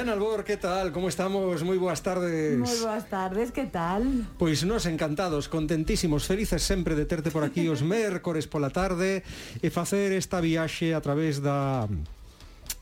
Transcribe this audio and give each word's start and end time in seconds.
Xana 0.00 0.12
Albor, 0.12 0.44
que 0.44 0.56
tal? 0.56 0.92
Como 0.96 1.12
estamos? 1.12 1.60
Moi 1.60 1.76
boas 1.76 2.00
tardes. 2.00 2.56
Moi 2.56 2.72
boas 2.80 3.04
tardes, 3.12 3.52
que 3.52 3.68
tal? 3.68 4.00
Pois 4.40 4.64
nos 4.64 4.88
encantados, 4.88 5.44
contentísimos, 5.44 6.24
felices 6.24 6.64
sempre 6.64 6.96
de 6.96 7.04
terte 7.04 7.28
por 7.28 7.44
aquí 7.44 7.68
os 7.68 7.84
mércores 7.94 8.48
pola 8.48 8.72
tarde 8.72 9.20
e 9.60 9.68
facer 9.68 10.16
esta 10.16 10.40
viaxe 10.40 10.96
a 10.96 11.04
través 11.04 11.44
da 11.44 11.84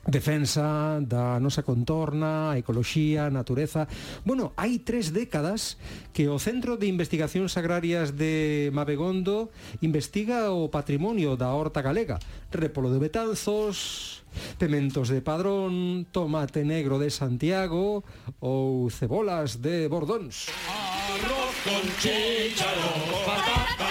defensa 0.09 0.99
da 1.05 1.37
nosa 1.37 1.61
contorna, 1.61 2.57
a 2.57 2.59
ecoloxía, 2.59 3.29
a 3.29 3.35
natureza. 3.35 3.85
Bueno, 4.25 4.57
hai 4.57 4.81
tres 4.81 5.13
décadas 5.13 5.77
que 6.17 6.33
o 6.33 6.41
Centro 6.41 6.81
de 6.81 6.89
Investigacións 6.89 7.61
Agrarias 7.61 8.17
de 8.17 8.73
Mabegondo 8.73 9.53
investiga 9.85 10.49
o 10.51 10.73
patrimonio 10.73 11.37
da 11.37 11.53
horta 11.53 11.85
galega, 11.85 12.17
repolo 12.49 12.89
de 12.89 13.05
Betanzos, 13.05 14.25
Pementos 14.57 15.13
de 15.13 15.21
Padrón, 15.21 16.07
tomate 16.09 16.65
negro 16.65 16.97
de 16.97 17.13
Santiago 17.13 18.01
ou 18.41 18.89
cebolas 18.89 19.61
de 19.61 19.93
Bordóns. 19.93 20.49
Arroz 20.69 21.57
con 21.65 21.85
chicharrón, 22.01 23.03
patata 23.29 23.88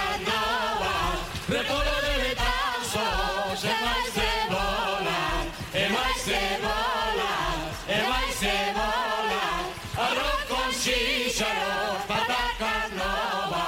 se 6.27 6.59
bola, 6.59 7.31
e 7.87 7.97
vai 8.03 8.27
se 8.35 8.55
bolas, 8.75 9.63
arroz 9.95 10.41
con 10.51 10.69
xíxaro, 10.75 12.03
pataca 12.03 12.73
nova. 12.99 13.63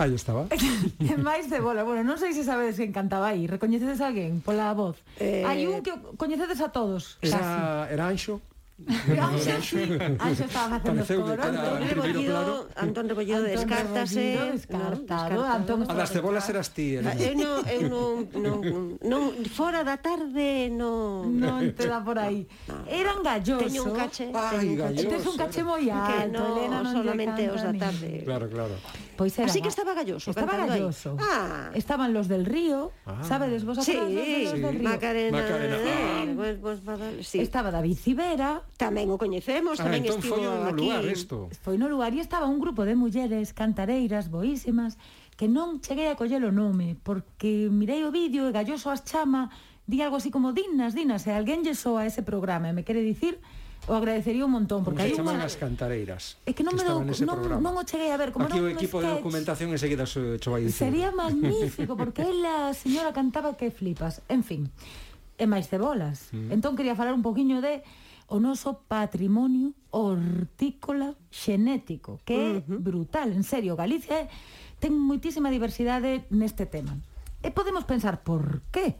Aí 0.00 0.14
estaba. 0.16 0.48
e 0.48 1.14
máis 1.20 1.52
de 1.52 1.60
bola. 1.60 1.84
Bueno, 1.84 2.00
non 2.00 2.16
sei 2.16 2.32
se 2.32 2.48
sabedes 2.48 2.80
quen 2.80 2.96
cantaba 2.96 3.36
aí. 3.36 3.44
Recoñecedes 3.44 4.00
a 4.00 4.08
alguén 4.08 4.40
pola 4.40 4.72
voz. 4.72 4.96
Eh... 5.20 5.44
Hai 5.44 5.68
un 5.68 5.84
que 5.84 5.92
coñecedes 6.16 6.64
a 6.64 6.72
todos. 6.72 7.20
Era, 7.20 7.36
casi. 7.36 7.92
era 7.92 8.08
Anxo. 8.08 8.40
Anxo 8.88 10.44
estaba 10.44 10.80
facendo 10.80 11.04
coro 11.04 11.42
Antón 11.42 11.80
Rebollido 11.88 12.68
Antón 12.76 13.04
Rebollido 13.08 13.42
descártase 13.42 14.38
descartado. 14.52 15.44
Antón 15.44 15.84
A 15.84 15.94
das 15.94 16.10
cebolas 16.10 16.48
eras 16.48 16.70
ti 16.72 16.96
¿eh? 16.96 17.04
eh, 17.04 17.30
Eu 17.30 17.34
non, 17.36 17.56
eu 17.68 17.80
eh, 17.80 17.88
non, 17.88 18.12
non, 18.34 18.58
non 19.04 19.22
Fora 19.52 19.84
da 19.84 20.00
tarde 20.00 20.72
non 20.72 21.28
Non 21.36 21.76
te 21.76 21.86
dá 21.86 22.00
por 22.00 22.18
aí 22.18 22.48
ah. 22.72 22.82
Eran 22.88 23.20
galloso. 23.22 23.68
Teño 23.68 23.82
un 23.84 23.94
caché 23.94 24.26
Ai, 24.32 24.74
galloso 24.74 25.08
Tes 25.12 25.24
un 25.28 25.36
caché 25.36 25.60
moi 25.62 25.84
alto 25.90 26.42
Que 26.56 26.66
non 26.68 26.84
solamente 26.88 27.40
os 27.52 27.62
da 27.62 27.74
tarde. 27.76 28.24
Claro, 28.24 28.46
claro. 28.48 28.74
Pois 29.20 29.36
era. 29.36 29.44
Ah, 29.44 29.50
así 29.52 29.60
que 29.60 29.68
estaba 29.68 29.92
galloso. 29.92 30.32
Estaba 30.32 30.56
galloso. 30.56 31.12
Ah. 31.20 31.68
Estaban 31.76 32.16
los 32.16 32.24
del 32.24 32.48
río, 32.48 32.88
ah. 33.04 33.20
sabedes 33.20 33.68
vos 33.68 33.84
sí, 33.84 33.92
los 33.92 34.08
de 34.08 34.24
sí. 34.24 34.60
del 34.64 34.80
río. 34.80 34.88
Macarena. 34.88 35.36
Macarena. 35.36 35.76
Eh, 35.76 36.32
Pues, 36.40 36.60
vos, 36.60 36.80
sí. 37.20 37.40
Estaba 37.40 37.70
David 37.70 37.98
Civera. 38.00 38.64
Tamén 38.80 39.12
o 39.12 39.20
coñecemos, 39.20 39.76
ah, 39.76 39.84
tamén 39.84 40.08
entón 40.08 40.24
estivo 40.24 40.40
foi 40.40 40.48
no 40.48 40.72
aquí. 40.72 40.88
lugar 40.88 41.04
isto. 41.04 41.36
Foi 41.60 41.76
no 41.76 41.86
lugar 41.92 42.16
e 42.16 42.24
estaba 42.24 42.48
un 42.48 42.56
grupo 42.56 42.88
de 42.88 42.96
mulleres 42.96 43.52
cantareiras 43.52 44.32
boísimas 44.32 44.96
que 45.36 45.52
non 45.52 45.84
cheguei 45.84 46.08
a 46.08 46.16
coller 46.16 46.40
o 46.40 46.52
nome, 46.52 46.96
porque 47.04 47.68
mirei 47.68 48.00
o 48.08 48.10
vídeo 48.12 48.48
e 48.48 48.56
Galloso 48.56 48.88
as 48.88 49.04
chama, 49.04 49.52
di 49.84 50.00
algo 50.00 50.16
así 50.16 50.32
como 50.32 50.56
dignas, 50.56 50.96
dinas, 50.96 51.28
e 51.28 51.36
alguén 51.36 51.60
lle 51.60 51.76
soa 51.76 52.08
ese 52.08 52.24
programa 52.24 52.72
e 52.72 52.76
me 52.76 52.88
quere 52.88 53.04
dicir 53.04 53.36
o 53.88 53.94
agradecería 53.94 54.44
un 54.44 54.52
montón 54.52 54.84
porque 54.84 55.02
hai 55.02 55.16
unha 55.16 55.40
as 55.40 55.56
cantareiras. 55.56 56.36
É 56.44 56.52
que 56.52 56.60
non 56.60 56.76
que 56.76 56.84
me 56.84 56.90
do, 56.90 57.00
non, 57.24 57.62
non 57.64 57.72
o 57.78 57.82
cheguei 57.86 58.12
a 58.12 58.18
ver 58.20 58.34
como 58.34 58.50
Aquí 58.50 58.60
o 58.60 58.68
equipo 58.68 59.00
sketch, 59.00 59.08
de 59.08 59.18
documentación 59.22 59.68
enseguida 59.72 60.04
se 60.04 60.36
cho 60.42 60.52
vai 60.52 60.68
dicir. 60.68 60.90
Sería 60.90 61.08
magnífico 61.16 61.96
porque 61.96 62.26
ela 62.26 62.76
señora 62.76 63.16
cantaba 63.16 63.56
que 63.56 63.72
flipas. 63.72 64.20
En 64.28 64.44
fin. 64.44 64.68
E 65.40 65.48
máis 65.48 65.72
cebolas. 65.72 66.28
Mm. 66.36 66.52
Entón 66.52 66.76
quería 66.76 66.92
falar 66.92 67.16
un 67.16 67.24
poquiño 67.24 67.64
de 67.64 67.80
o 68.30 68.38
noso 68.38 68.86
patrimonio 68.86 69.74
hortícola 69.90 71.18
xenético, 71.34 72.22
que 72.22 72.34
é 72.36 72.50
uh 72.54 72.62
-huh. 72.62 72.78
brutal, 72.78 73.34
en 73.34 73.42
serio, 73.42 73.74
Galicia 73.74 74.30
ten 74.80 74.96
moitísima 74.96 75.52
diversidade 75.52 76.24
neste 76.30 76.64
tema. 76.64 76.96
E 77.42 77.50
podemos 77.52 77.84
pensar 77.84 78.22
por 78.24 78.64
qué? 78.72 78.96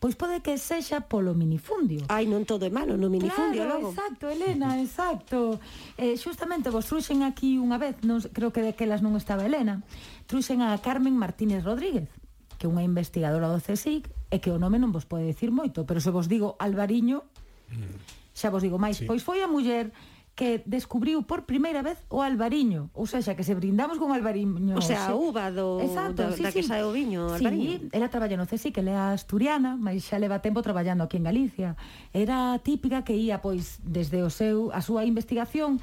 pois 0.00 0.16
pode 0.16 0.40
que 0.40 0.56
sexa 0.56 1.04
polo 1.04 1.36
minifundio. 1.36 2.08
Ai, 2.08 2.24
non 2.24 2.48
todo 2.48 2.64
é 2.64 2.72
malo 2.72 2.96
no 2.96 3.12
minifundio 3.12 3.68
claro, 3.68 3.84
logo. 3.84 3.88
exacto, 3.92 4.32
Elena, 4.32 4.74
exacto. 4.84 5.60
Eh, 6.00 6.16
xustamente 6.16 6.72
vos 6.72 6.88
truxen 6.88 7.20
aquí 7.20 7.60
unha 7.60 7.76
vez, 7.76 8.00
non, 8.02 8.24
creo 8.32 8.48
que 8.48 8.64
daquelas 8.64 9.04
non 9.04 9.12
estaba 9.20 9.44
Elena, 9.44 9.84
truxen 10.24 10.64
a 10.64 10.72
Carmen 10.80 11.20
Martínez 11.20 11.60
Rodríguez, 11.60 12.08
que 12.56 12.64
é 12.64 12.72
unha 12.72 12.80
investigadora 12.80 13.52
do 13.52 13.60
CSIC, 13.60 14.08
e 14.32 14.36
que 14.40 14.48
o 14.48 14.56
nome 14.56 14.80
non 14.80 14.88
vos 14.88 15.04
pode 15.04 15.28
decir 15.28 15.52
moito, 15.52 15.84
pero 15.84 16.00
se 16.00 16.08
vos 16.08 16.32
digo 16.32 16.56
Alvariño, 16.56 17.28
mm. 17.68 18.32
xa 18.32 18.48
vos 18.48 18.64
digo 18.64 18.80
máis, 18.80 19.04
sí. 19.04 19.04
pois 19.04 19.20
foi 19.20 19.44
a 19.44 19.52
muller 19.52 19.92
que 20.40 20.64
descubriu 20.64 21.20
por 21.28 21.44
primeira 21.44 21.84
vez 21.84 22.00
o 22.08 22.24
albariño. 22.24 22.88
Ou 22.96 23.04
seja, 23.04 23.36
que 23.36 23.44
se 23.44 23.52
brindamos 23.52 24.00
con 24.00 24.08
albariño. 24.16 24.72
O 24.72 24.80
sea, 24.80 25.12
a 25.12 25.14
uva 25.14 25.52
do, 25.52 25.84
Exacto, 25.84 26.24
do 26.24 26.32
sí, 26.32 26.40
da 26.40 26.48
sí. 26.48 26.56
que 26.56 26.64
sae 26.64 26.80
o 26.80 26.96
viño, 26.96 27.28
sí, 27.36 27.44
albariño. 27.44 27.92
Ela 27.92 28.08
traballa 28.08 28.40
no 28.40 28.48
CSI, 28.48 28.72
que 28.72 28.80
é 28.80 28.96
asturiana, 28.96 29.76
mas 29.76 30.00
xa 30.08 30.16
leva 30.16 30.40
tempo 30.40 30.64
traballando 30.64 31.04
aquí 31.04 31.20
en 31.20 31.28
Galicia. 31.28 31.76
Era 32.16 32.56
típica 32.64 33.04
que 33.04 33.12
ía, 33.12 33.44
pois, 33.44 33.84
desde 33.84 34.24
o 34.24 34.32
seu, 34.32 34.72
a 34.72 34.80
súa 34.80 35.04
investigación, 35.04 35.76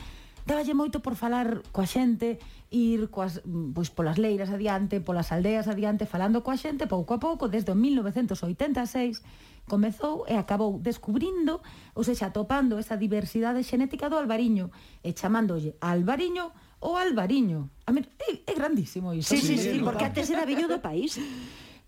daballe 0.50 0.74
moito 0.74 1.06
por 1.06 1.14
falar 1.14 1.62
coa 1.70 1.86
xente, 1.86 2.42
ir 2.74 3.14
coas, 3.14 3.46
mm, 3.46 3.78
pois 3.78 3.94
polas 3.94 4.18
leiras 4.18 4.50
adiante, 4.50 4.98
polas 5.06 5.30
aldeas 5.30 5.70
adiante, 5.70 6.10
falando 6.10 6.42
coa 6.42 6.58
xente 6.58 6.90
pouco 6.90 7.14
a 7.14 7.22
pouco 7.22 7.46
desde 7.46 7.70
o 7.70 7.78
1986 7.78 9.22
comezou 9.68 10.24
e 10.26 10.40
acabou 10.40 10.80
descubrindo, 10.80 11.60
ou 11.94 12.04
seja, 12.08 12.32
atopando 12.32 12.80
esa 12.80 12.96
diversidade 12.96 13.62
xenética 13.62 14.08
do 14.08 14.16
albariño 14.16 14.72
e 15.04 15.12
chamándolle 15.12 15.76
albariño 15.84 16.56
ou 16.80 16.96
albariño. 16.96 17.70
A 17.86 17.92
mí, 17.92 18.02
é, 18.24 18.48
é 18.48 18.54
grandísimo 18.56 19.14
iso. 19.14 19.36
Sí, 19.36 19.44
sí, 19.44 19.60
sí, 19.60 19.78
sí 19.78 19.80
porque 19.84 20.08
antes 20.08 20.32
era 20.32 20.48
viño 20.48 20.72
do 20.72 20.80
país. 20.80 21.20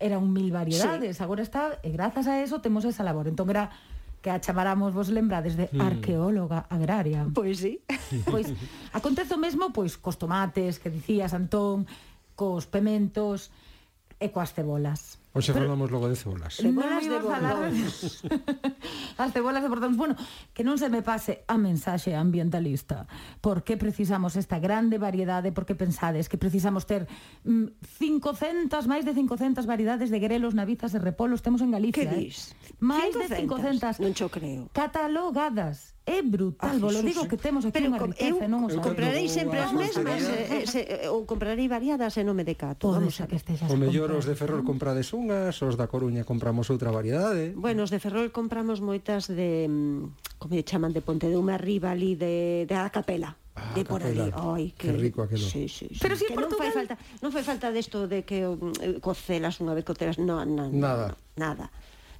Era 0.00 0.16
un 0.16 0.32
mil 0.32 0.48
variedades, 0.48 1.16
sí. 1.16 1.22
agora 1.24 1.44
está, 1.44 1.76
e 1.84 1.92
grazas 1.92 2.24
a 2.28 2.40
eso 2.40 2.60
temos 2.60 2.84
esa 2.88 3.04
labor. 3.04 3.28
Entón 3.28 3.52
era 3.52 3.68
que 4.20 4.28
a 4.28 4.40
chamaramos 4.40 4.92
vos 4.92 5.08
lembrades 5.08 5.56
de 5.56 5.68
hmm. 5.72 5.80
arqueóloga 5.80 6.68
agraria. 6.68 7.24
Pois 7.32 7.60
sí. 7.60 7.80
Pois 8.28 8.52
acontece 8.92 9.34
o 9.34 9.40
mesmo 9.40 9.72
pois 9.72 9.96
cos 9.96 10.20
tomates 10.20 10.76
que 10.80 10.92
dicías 10.92 11.32
Antón, 11.32 11.88
cos 12.36 12.68
pementos 12.68 13.48
e 14.20 14.28
coas 14.28 14.52
cebolas. 14.52 15.16
Oxe 15.30 15.54
falamos 15.54 15.94
logo 15.94 16.10
de 16.10 16.16
cebolas. 16.18 16.58
De 16.58 16.74
de 16.74 17.18
bordóns. 17.22 18.26
As 19.14 19.30
cebolas 19.30 19.62
de 19.62 19.70
bordóns. 19.70 19.94
Bueno, 20.00 20.16
que 20.50 20.66
non 20.66 20.74
se 20.74 20.90
me 20.90 21.06
pase 21.06 21.46
a 21.46 21.54
mensaxe 21.54 22.18
ambientalista. 22.18 23.06
Por 23.38 23.62
que 23.62 23.78
precisamos 23.78 24.34
esta 24.34 24.58
grande 24.58 24.98
variedade? 24.98 25.54
Por 25.54 25.70
que 25.70 25.78
pensades 25.78 26.26
que 26.26 26.34
precisamos 26.34 26.82
ter 26.82 27.06
mm, 27.46 27.78
500, 28.00 28.90
máis 28.90 29.06
de 29.06 29.14
500 29.14 29.70
variedades 29.70 30.10
de 30.10 30.18
grelos, 30.18 30.58
navizas 30.58 30.96
e 30.96 30.98
repolos 30.98 31.46
temos 31.46 31.62
en 31.62 31.70
Galicia. 31.70 32.10
Que 32.10 32.10
dis? 32.10 32.50
Eh? 32.66 32.82
Máis 32.82 33.14
de 33.14 33.30
500. 33.30 34.02
Non 34.02 34.16
cho 34.16 34.26
creo. 34.32 34.66
Catalogadas. 34.74 35.94
É 36.10 36.22
brutal, 36.22 36.70
ah, 36.74 36.78
lo 36.78 37.02
digo 37.02 37.28
que 37.28 37.36
temos 37.36 37.62
aquí 37.62 37.76
Pero 37.76 37.92
unha 37.92 38.00
riqueza, 38.00 38.42
eu, 38.42 38.50
non 38.50 38.64
os 38.66 38.72
comprarei 38.80 39.28
sempre 39.28 39.60
as 39.60 39.70
mesmas, 39.70 40.24
eh, 40.26 40.64
eh, 40.64 41.06
eh, 41.06 41.12
ou 41.12 41.28
comprarei 41.28 41.68
variadas 41.68 42.16
e 42.16 42.24
non 42.24 42.32
me 42.32 42.42
decato. 42.42 42.88
Pode 42.88 43.04
vamos 43.04 43.20
a 43.20 43.28
que 43.28 43.36
estejas. 43.36 43.68
O 43.68 43.76
mellor 43.76 44.10
os 44.16 44.24
de 44.24 44.32
Ferrol 44.32 44.64
comprades 44.64 45.12
un 45.12 45.19
unhas, 45.20 45.60
os 45.60 45.76
da 45.76 45.84
Coruña 45.86 46.24
compramos 46.24 46.72
outra 46.72 46.88
variedade. 46.88 47.52
Bueno, 47.52 47.84
os 47.84 47.92
de 47.92 48.00
Ferrol 48.00 48.32
compramos 48.32 48.80
moitas 48.80 49.28
de 49.28 49.68
mm, 49.68 50.40
como 50.40 50.56
lle 50.56 50.64
chaman 50.64 50.96
de 50.96 51.04
Ponte 51.04 51.28
de 51.28 51.36
Uma 51.36 51.60
arriba 51.60 51.92
ali 51.92 52.16
de 52.16 52.64
de 52.64 52.74
a 52.74 52.88
Capela. 52.88 53.36
Ah, 53.54 53.76
de 53.76 53.84
por 53.84 54.00
capela. 54.00 54.32
ali, 54.32 54.34
oi, 54.40 54.64
que, 54.72 54.88
que 54.88 54.96
rico 54.96 55.20
aquilo. 55.20 55.44
Sí, 55.44 55.68
sí, 55.68 55.92
sí. 55.92 56.00
Pero 56.00 56.16
si 56.16 56.24
que 56.24 56.32
Portugal... 56.32 56.56
non 56.56 56.60
fai 56.64 56.72
falta, 56.72 56.94
non 57.20 57.30
fai 57.30 57.44
falta 57.44 57.66
desto 57.68 58.08
de 58.08 58.24
que 58.24 58.48
mm, 58.48 58.74
eh, 58.80 58.98
cocelas 59.04 59.60
unha 59.60 59.76
vez 59.76 59.84
cocelas, 59.84 60.16
no, 60.16 60.40
no, 60.48 60.72
nada, 60.72 61.12
no, 61.12 61.36
nada. 61.36 61.68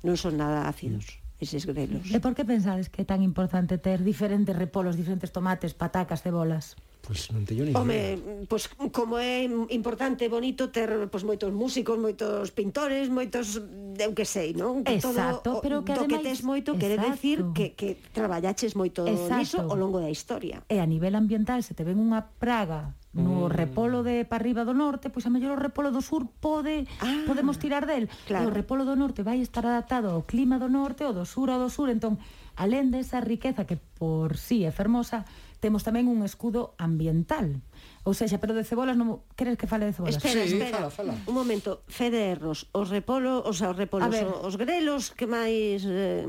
Non 0.05 0.21
son 0.21 0.37
nada 0.37 0.69
ácidos. 0.69 1.09
Mm 1.09 1.31
eses 1.41 1.65
grelos. 1.65 2.13
E 2.13 2.21
por 2.21 2.37
que 2.37 2.45
pensades 2.45 2.93
que 2.93 3.01
é 3.03 3.07
tan 3.09 3.25
importante 3.25 3.81
ter 3.81 4.05
diferentes 4.05 4.53
repolos, 4.53 4.95
diferentes 4.95 5.33
tomates, 5.33 5.73
patacas, 5.73 6.21
cebolas? 6.21 6.77
Pois 7.01 7.33
non 7.33 7.49
teño 7.49 7.65
nin 7.65 7.75
Home, 7.75 8.45
pois 8.45 8.69
como 8.93 9.17
é 9.17 9.49
importante 9.73 10.29
e 10.29 10.31
bonito 10.31 10.69
ter 10.69 10.89
pois 11.09 11.25
moitos 11.25 11.49
músicos, 11.51 11.97
moitos 11.97 12.53
pintores, 12.53 13.09
moitos 13.09 13.57
mm, 13.57 13.97
eu 14.05 14.13
que 14.13 14.29
sei, 14.29 14.53
non? 14.53 14.85
Exacto, 14.85 15.65
pero 15.65 15.81
que 15.81 15.97
ademais, 15.97 16.11
que 16.11 16.19
tes 16.21 16.41
moito 16.45 16.77
exacto. 16.77 16.81
quere 16.81 16.97
decir 17.01 17.39
que 17.57 17.73
que 17.73 17.97
traballaches 18.13 18.77
moito 18.77 19.09
exacto. 19.09 19.37
niso 19.41 19.59
ao 19.65 19.77
longo 19.81 19.99
da 19.99 20.13
historia. 20.13 20.61
E 20.69 20.79
a 20.79 20.87
nivel 20.87 21.17
ambiental 21.17 21.65
se 21.65 21.73
te 21.73 21.83
ven 21.83 21.97
unha 21.97 22.21
praga 22.37 22.95
no 23.13 23.49
mm. 23.49 23.51
repolo 23.51 24.07
de 24.07 24.23
para 24.23 24.39
arriba 24.39 24.63
do 24.63 24.75
norte, 24.75 25.11
pois 25.11 25.27
a 25.27 25.35
mellor 25.35 25.59
o 25.59 25.63
repolo 25.63 25.91
do 25.91 25.99
sur 25.99 26.31
pode 26.39 26.87
ah, 27.03 27.27
podemos 27.27 27.59
tirar 27.59 27.89
del. 27.89 28.07
Claro. 28.29 28.47
E 28.47 28.47
o 28.47 28.55
repolo 28.55 28.87
do 28.87 28.95
norte 28.95 29.27
vai 29.27 29.43
estar 29.43 29.67
adaptado 29.67 30.15
ao 30.15 30.23
clima 30.23 30.63
do 30.63 30.71
norte, 30.71 31.03
ou 31.03 31.11
do 31.11 31.27
sur, 31.27 31.51
ao 31.51 31.59
do 31.59 31.73
sur, 31.73 31.91
entón, 31.91 32.23
alén 32.55 32.95
desa 32.95 33.19
riqueza 33.19 33.67
que 33.67 33.83
por 33.99 34.39
si 34.39 34.63
sí 34.63 34.69
é 34.69 34.71
fermosa, 34.71 35.27
temos 35.61 35.85
tamén 35.85 36.09
un 36.09 36.25
escudo 36.25 36.75
ambiental. 36.81 37.61
Ou 38.09 38.17
seja, 38.17 38.41
pero 38.41 38.57
de 38.57 38.65
cebolas 38.65 38.97
non 38.97 39.21
queres 39.37 39.61
que 39.61 39.69
fale 39.69 39.85
de 39.85 39.93
cebolas? 39.93 40.17
Espera, 40.17 40.43
sí, 40.49 40.57
espera. 40.57 40.89
Fala, 40.89 41.13
fala. 41.13 41.13
Un 41.29 41.37
momento, 41.37 41.85
Fede 41.87 42.33
Erros, 42.33 42.73
os 42.73 42.89
repolo, 42.89 43.45
os, 43.45 43.61
os 43.61 43.77
repolos, 43.77 44.11
ver. 44.11 44.27
os 44.27 44.57
grelos 44.57 45.13
que 45.13 45.29
máis 45.29 45.85
eh, 45.85 46.25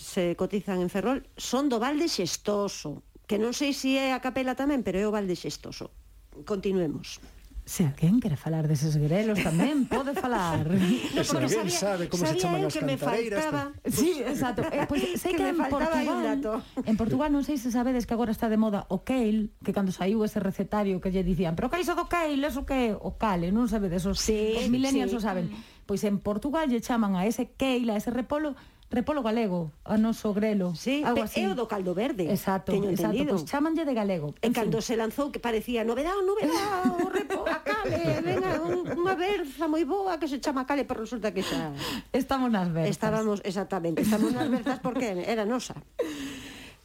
se 0.00 0.32
cotizan 0.34 0.80
en 0.80 0.88
Ferrol 0.88 1.22
son 1.36 1.68
do 1.68 1.76
Valde 1.76 2.08
Xestoso, 2.08 3.04
que 3.28 3.36
non 3.36 3.52
sei 3.52 3.76
se 3.76 3.92
si 3.92 4.00
é 4.00 4.16
a 4.16 4.24
capela 4.24 4.56
tamén, 4.56 4.80
pero 4.80 4.96
é 4.98 5.04
o 5.04 5.12
Valde 5.12 5.36
Xestoso. 5.36 5.92
Continuemos. 6.48 7.20
Se 7.64 7.86
alguén 7.86 8.18
quere 8.18 8.34
falar 8.34 8.66
deses 8.66 8.98
grelos 8.98 9.38
tamén 9.38 9.86
pode 9.86 10.18
falar. 10.18 10.66
no, 11.14 11.22
se 11.22 11.38
alguén 11.38 11.70
sabía, 11.70 11.78
sabe 11.78 12.04
como 12.10 12.26
sabía 12.26 12.34
se 12.34 12.42
chaman 12.42 12.60
as 12.66 12.74
que 12.74 12.82
cantareiras. 12.82 13.44
Faltaba... 13.46 13.62
Pues... 13.78 13.94
Sí, 14.02 14.10
exacto. 14.18 14.66
Eh, 14.66 14.82
pois 14.90 15.02
pues, 15.06 15.22
sei 15.22 15.32
que, 15.38 15.46
que 15.46 15.54
en 15.54 15.58
Portugal, 15.70 16.18
dato. 16.26 16.52
en 16.82 16.96
Portugal 16.98 17.30
non 17.30 17.46
sei 17.46 17.62
se 17.62 17.70
sabedes 17.70 18.02
que 18.02 18.18
agora 18.18 18.34
está 18.34 18.50
de 18.50 18.58
moda 18.58 18.90
o 18.90 19.06
kale, 19.06 19.54
que 19.62 19.70
cando 19.70 19.94
saiu 19.94 20.26
ese 20.26 20.42
recetario 20.42 20.98
que 20.98 21.14
lle 21.14 21.22
dicían, 21.22 21.54
pero 21.54 21.70
que 21.70 21.78
iso 21.78 21.94
do 21.94 22.10
kale, 22.10 22.42
eso 22.42 22.66
que 22.66 22.98
o 22.98 23.14
cale, 23.14 23.54
non 23.54 23.70
sabedes, 23.70 24.02
os, 24.10 24.18
sí, 24.18 24.58
os 24.58 24.66
millennials 24.66 25.14
sí. 25.14 25.18
o 25.18 25.22
saben. 25.22 25.54
Pois 25.86 26.02
en 26.02 26.18
Portugal 26.18 26.66
lle 26.66 26.82
chaman 26.82 27.14
a 27.14 27.30
ese 27.30 27.54
kale, 27.54 27.94
a 27.94 27.96
ese 27.96 28.10
repolo, 28.10 28.58
repolo 28.92 29.24
galego, 29.24 29.72
a 29.88 29.96
noso 29.96 30.36
grelo. 30.36 30.76
Sí, 30.76 31.00
algo 31.02 31.24
así. 31.24 31.40
é 31.40 31.48
o 31.48 31.56
do 31.56 31.64
caldo 31.64 31.96
verde. 31.96 32.28
Exacto, 32.28 32.76
teño 32.76 32.92
exacto, 32.92 33.16
entendido. 33.16 33.32
pois 33.34 33.42
pues, 33.42 33.50
chamanlle 33.50 33.88
de 33.88 33.94
galego. 33.96 34.36
En, 34.44 34.52
en 34.52 34.52
cando 34.52 34.84
se 34.84 34.94
lanzou 35.00 35.32
que 35.32 35.40
parecía 35.40 35.80
novedad, 35.82 36.12
novedad, 36.20 36.92
o 37.00 37.08
repo, 37.08 37.48
a 37.48 37.64
cale, 37.64 38.20
venga, 38.20 38.60
un, 38.60 38.84
unha 38.84 39.16
berza 39.16 39.64
moi 39.66 39.88
boa 39.88 40.20
que 40.20 40.28
se 40.28 40.38
chama 40.38 40.68
cale, 40.68 40.84
pero 40.84 41.08
resulta 41.08 41.32
que 41.32 41.40
xa... 41.40 41.72
Estamos 42.12 42.52
nas 42.52 42.68
berzas. 42.68 42.92
Estábamos, 42.92 43.40
exactamente, 43.48 44.04
estamos 44.04 44.36
nas 44.36 44.46
berzas 44.52 44.78
porque 44.84 45.24
era 45.24 45.48
nosa. 45.48 45.74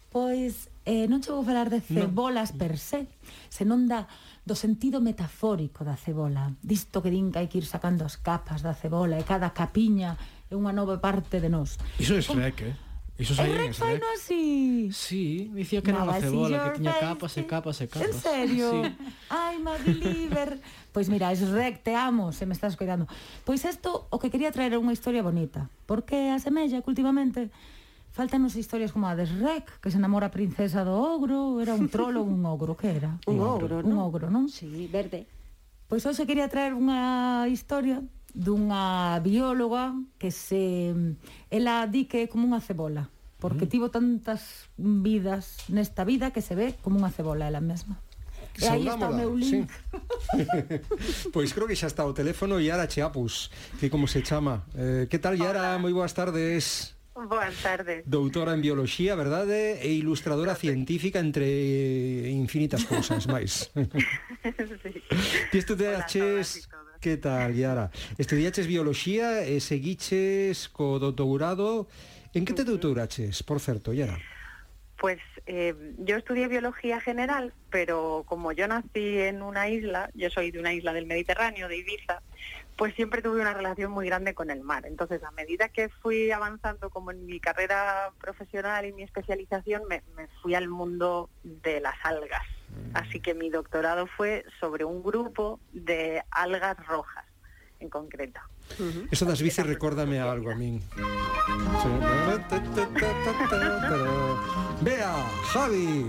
Pois, 0.08 0.72
eh, 0.88 1.06
non 1.12 1.20
che 1.20 1.36
vou 1.36 1.44
falar 1.44 1.68
de 1.68 1.84
cebolas 1.84 2.56
no. 2.56 2.58
per 2.64 2.80
se, 2.80 3.12
senón 3.52 3.92
da 3.92 4.08
do 4.48 4.56
sentido 4.56 5.04
metafórico 5.04 5.84
da 5.84 6.00
cebola, 6.00 6.56
disto 6.64 7.04
que 7.04 7.12
din 7.12 7.36
que 7.36 7.44
hai 7.44 7.52
que 7.52 7.60
ir 7.60 7.68
sacando 7.68 8.08
as 8.08 8.16
capas 8.16 8.64
da 8.64 8.72
cebola 8.72 9.20
e 9.20 9.28
cada 9.28 9.52
capiña 9.52 10.16
é 10.48 10.56
unha 10.56 10.72
nova 10.72 11.04
parte 11.04 11.44
de 11.44 11.52
nós. 11.52 11.76
Iso 12.00 12.16
é 12.16 12.24
Shrek, 12.24 12.64
eh? 12.64 12.76
Iso 13.20 13.36
é 13.36 13.44
Shrek, 13.44 13.76
Shrek. 13.76 14.00
no 14.00 14.10
así. 14.16 14.88
Sí, 14.96 15.52
dicía 15.52 15.84
que 15.84 15.92
era 15.92 16.08
unha 16.08 16.16
cebola 16.24 16.72
que 16.72 16.80
tiña 16.80 16.96
capas 16.96 17.36
e 17.36 17.44
capas 17.44 17.78
e 17.84 17.92
capas. 17.92 18.08
En 18.08 18.14
serio? 18.16 18.68
Sí. 18.72 18.82
Ai, 19.28 19.60
my 19.60 19.76
believer. 19.84 20.64
Pois 20.96 21.12
mira, 21.12 21.28
es 21.36 21.44
rec, 21.52 21.84
te 21.84 21.92
amo, 21.92 22.32
se 22.32 22.48
me 22.48 22.56
estás 22.56 22.80
cuidando. 22.80 23.04
Pois 23.44 23.68
isto, 23.68 24.08
o 24.08 24.16
que 24.16 24.32
quería 24.32 24.56
traer 24.56 24.72
é 24.72 24.80
unha 24.80 24.96
historia 24.96 25.20
bonita, 25.20 25.68
porque 25.84 26.32
asemella 26.32 26.80
que 26.80 26.88
últimamente 26.88 27.52
Faltanos 28.18 28.56
historias 28.58 28.92
como 28.92 29.06
a 29.06 29.14
de 29.14 29.30
Shrek, 29.30 29.78
que 29.78 29.94
se 29.94 30.02
enamora 30.02 30.26
a 30.26 30.34
princesa 30.34 30.82
do 30.82 30.98
ogro, 30.98 31.62
era 31.62 31.78
un 31.78 31.86
trolo 31.86 32.26
ou 32.26 32.28
un 32.34 32.42
ogro, 32.50 32.74
que 32.74 32.90
era? 32.90 33.22
un, 33.30 33.38
un 33.38 33.46
ogro, 33.46 33.86
non? 33.86 33.94
Un 33.94 33.98
ogro, 34.02 34.26
non? 34.34 34.50
Sí, 34.50 34.90
verde. 34.90 35.30
Pois 35.86 36.02
hoxe 36.02 36.26
quería 36.26 36.50
traer 36.50 36.74
unha 36.74 37.46
historia 37.46 38.02
dunha 38.34 39.22
bióloga 39.22 39.94
que 40.18 40.34
se 40.34 40.98
ela 41.54 41.86
di 41.86 42.10
que 42.10 42.26
é 42.26 42.28
como 42.28 42.50
unha 42.50 42.58
cebola, 42.58 43.06
porque 43.38 43.70
mm. 43.70 43.72
tivo 43.72 43.94
tantas 43.94 44.66
vidas 44.82 45.70
nesta 45.70 46.02
vida 46.02 46.34
que 46.34 46.42
se 46.42 46.58
ve 46.58 46.74
como 46.82 46.98
unha 46.98 47.14
cebola 47.14 47.46
ela 47.46 47.62
mesma. 47.62 48.02
E 48.58 48.66
aí 48.66 48.90
está 48.90 49.10
o 49.10 49.14
meu 49.14 49.38
link. 49.38 49.70
Sí. 49.70 51.30
pois 51.30 51.54
creo 51.54 51.70
que 51.70 51.78
xa 51.78 51.86
está 51.86 52.02
o 52.02 52.18
teléfono 52.18 52.58
Yara 52.58 52.90
Chiapus, 52.90 53.54
que 53.78 53.94
como 53.94 54.10
se 54.10 54.26
chama. 54.26 54.66
Eh, 54.74 55.06
que 55.06 55.22
tal 55.22 55.38
Yara? 55.38 55.78
Moi 55.78 55.94
boas 55.94 56.18
tardes. 56.18 56.97
Boas 57.26 57.56
tardes. 57.64 58.04
Doutora 58.06 58.54
en 58.54 58.62
bioloxía, 58.62 59.16
verdade? 59.16 59.82
E 59.82 59.90
ilustradora 59.90 60.54
científica 60.54 61.18
entre 61.18 62.30
infinitas 62.30 62.86
cousas 62.86 63.26
máis. 63.26 63.74
sí. 64.84 65.02
Ti 65.50 65.58
estudiaches... 65.58 66.70
Que 67.02 67.18
tal, 67.18 67.54
Yara? 67.54 67.90
Estudiaches 68.18 68.66
bioloxía 68.66 69.46
e 69.46 69.58
seguiches 69.58 70.70
co 70.70 71.02
doutorado... 71.02 71.90
En 72.38 72.46
que 72.46 72.54
te 72.54 72.66
doutoraches, 72.66 73.42
por 73.42 73.58
certo, 73.60 73.94
Yara? 73.94 74.18
Pues 74.98 75.18
eh, 75.46 75.74
yo 75.98 76.18
estudié 76.18 76.48
biología 76.48 77.02
general, 77.02 77.54
pero 77.70 78.26
como 78.28 78.52
yo 78.52 78.68
nací 78.68 79.18
en 79.22 79.42
una 79.42 79.70
isla, 79.70 80.10
yo 80.14 80.30
soy 80.30 80.52
de 80.52 80.60
una 80.60 80.74
isla 80.74 80.94
del 80.94 81.06
Mediterráneo, 81.06 81.68
de 81.68 81.78
Ibiza, 81.78 82.22
pues 82.78 82.94
siempre 82.96 83.22
tuve 83.22 83.42
una 83.42 83.54
relación 83.54 83.92
muy 83.92 84.06
grande 84.06 84.34
con 84.34 84.52
el 84.52 84.62
mar. 84.62 84.86
Entonces, 84.86 85.24
a 85.24 85.32
medida 85.32 85.70
que 85.70 85.90
fui 85.90 86.32
avanzando 86.32 86.90
como 86.90 87.12
en 87.12 87.26
mi 87.26 87.40
carrera 87.40 88.12
profesional 88.22 88.86
y 88.86 88.94
mi 88.94 89.04
especialización, 89.04 89.84
me, 89.90 90.04
me 90.16 90.28
fui 90.42 90.54
al 90.54 90.70
mundo 90.70 91.30
de 91.44 91.82
las 91.82 91.96
algas. 92.04 92.44
Así 92.94 93.20
que 93.20 93.34
mi 93.34 93.50
doctorado 93.50 94.08
fue 94.08 94.46
sobre 94.60 94.86
un 94.86 95.02
grupo 95.02 95.60
de 95.72 96.24
algas 96.30 96.78
rojas, 96.86 97.26
en 97.80 97.90
concreto. 97.90 98.40
-huh. 98.76 99.08
Eso 99.12 99.26
das 99.26 99.42
bicis 99.42 99.66
recórdame 99.66 100.20
algo 100.20 100.52
a 100.52 100.56
min. 100.56 100.84
Vea, 104.82 105.14
Javi. 105.54 106.06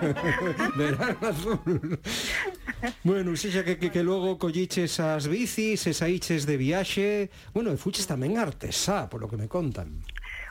Verán 0.76 1.16
azul. 1.22 1.98
Bueno, 3.02 3.34
xa 3.50 3.62
que, 3.64 3.78
que, 3.78 3.90
que 3.90 4.02
logo 4.02 4.38
colliches 4.38 4.98
as 5.00 5.26
bicis, 5.26 5.86
e 5.86 5.92
saiches 5.94 6.46
de 6.46 6.56
viaxe, 6.58 7.30
bueno, 7.54 7.70
e 7.70 7.78
fuches 7.78 8.06
tamén 8.06 8.38
artesá, 8.38 9.10
polo 9.10 9.26
que 9.30 9.38
me 9.38 9.50
contan. 9.50 10.02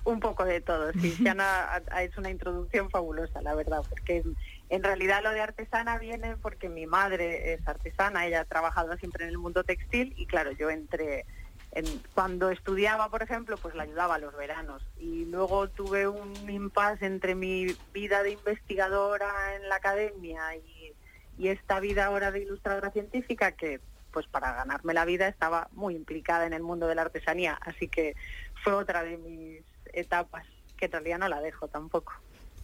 Un 0.03 0.19
pouco 0.19 0.43
de 0.43 0.59
todo, 0.59 0.91
sí, 0.97 1.11
Xana, 1.23 1.79
na, 1.87 2.01
unha 2.03 2.19
una 2.19 2.31
introducción 2.31 2.89
fabulosa, 2.89 3.39
la 3.43 3.53
verdad, 3.53 3.83
porque 3.87 4.23
en 4.71 4.83
realidad 4.83 5.21
lo 5.21 5.31
de 5.31 5.41
artesana 5.41 5.99
viene 5.99 6.37
porque 6.37 6.69
mi 6.69 6.87
madre 6.87 7.53
es 7.53 7.67
artesana, 7.67 8.25
ella 8.25 8.39
ha 8.39 8.45
trabajado 8.45 8.95
siempre 8.95 9.25
en 9.25 9.31
el 9.31 9.37
mundo 9.37 9.65
textil 9.65 10.13
y 10.15 10.25
claro, 10.25 10.51
yo 10.53 10.69
entré, 10.69 11.25
en, 11.73 11.85
cuando 12.15 12.49
estudiaba, 12.49 13.09
por 13.09 13.21
ejemplo, 13.21 13.57
pues 13.57 13.75
la 13.75 13.83
ayudaba 13.83 14.15
a 14.15 14.19
los 14.19 14.33
veranos 14.33 14.81
y 14.97 15.25
luego 15.25 15.69
tuve 15.69 16.07
un 16.07 16.49
impasse 16.49 17.05
entre 17.05 17.35
mi 17.35 17.75
vida 17.91 18.23
de 18.23 18.31
investigadora 18.31 19.57
en 19.57 19.67
la 19.67 19.75
academia 19.75 20.55
y, 20.55 20.93
y 21.37 21.49
esta 21.49 21.81
vida 21.81 22.05
ahora 22.05 22.31
de 22.31 22.39
ilustradora 22.39 22.91
científica 22.91 23.51
que 23.51 23.81
pues 24.13 24.25
para 24.27 24.53
ganarme 24.53 24.93
la 24.93 25.03
vida 25.03 25.27
estaba 25.27 25.67
muy 25.73 25.97
implicada 25.97 26.45
en 26.45 26.53
el 26.53 26.63
mundo 26.63 26.87
de 26.87 26.95
la 26.95 27.01
artesanía, 27.01 27.57
así 27.59 27.89
que 27.89 28.15
fue 28.63 28.71
otra 28.71 29.03
de 29.03 29.17
mis 29.17 29.63
etapas, 29.91 30.45
que 30.77 30.85
en 30.85 30.91
realidad 30.93 31.19
no 31.19 31.27
la 31.27 31.41
dejo 31.41 31.67
tampoco. 31.67 32.13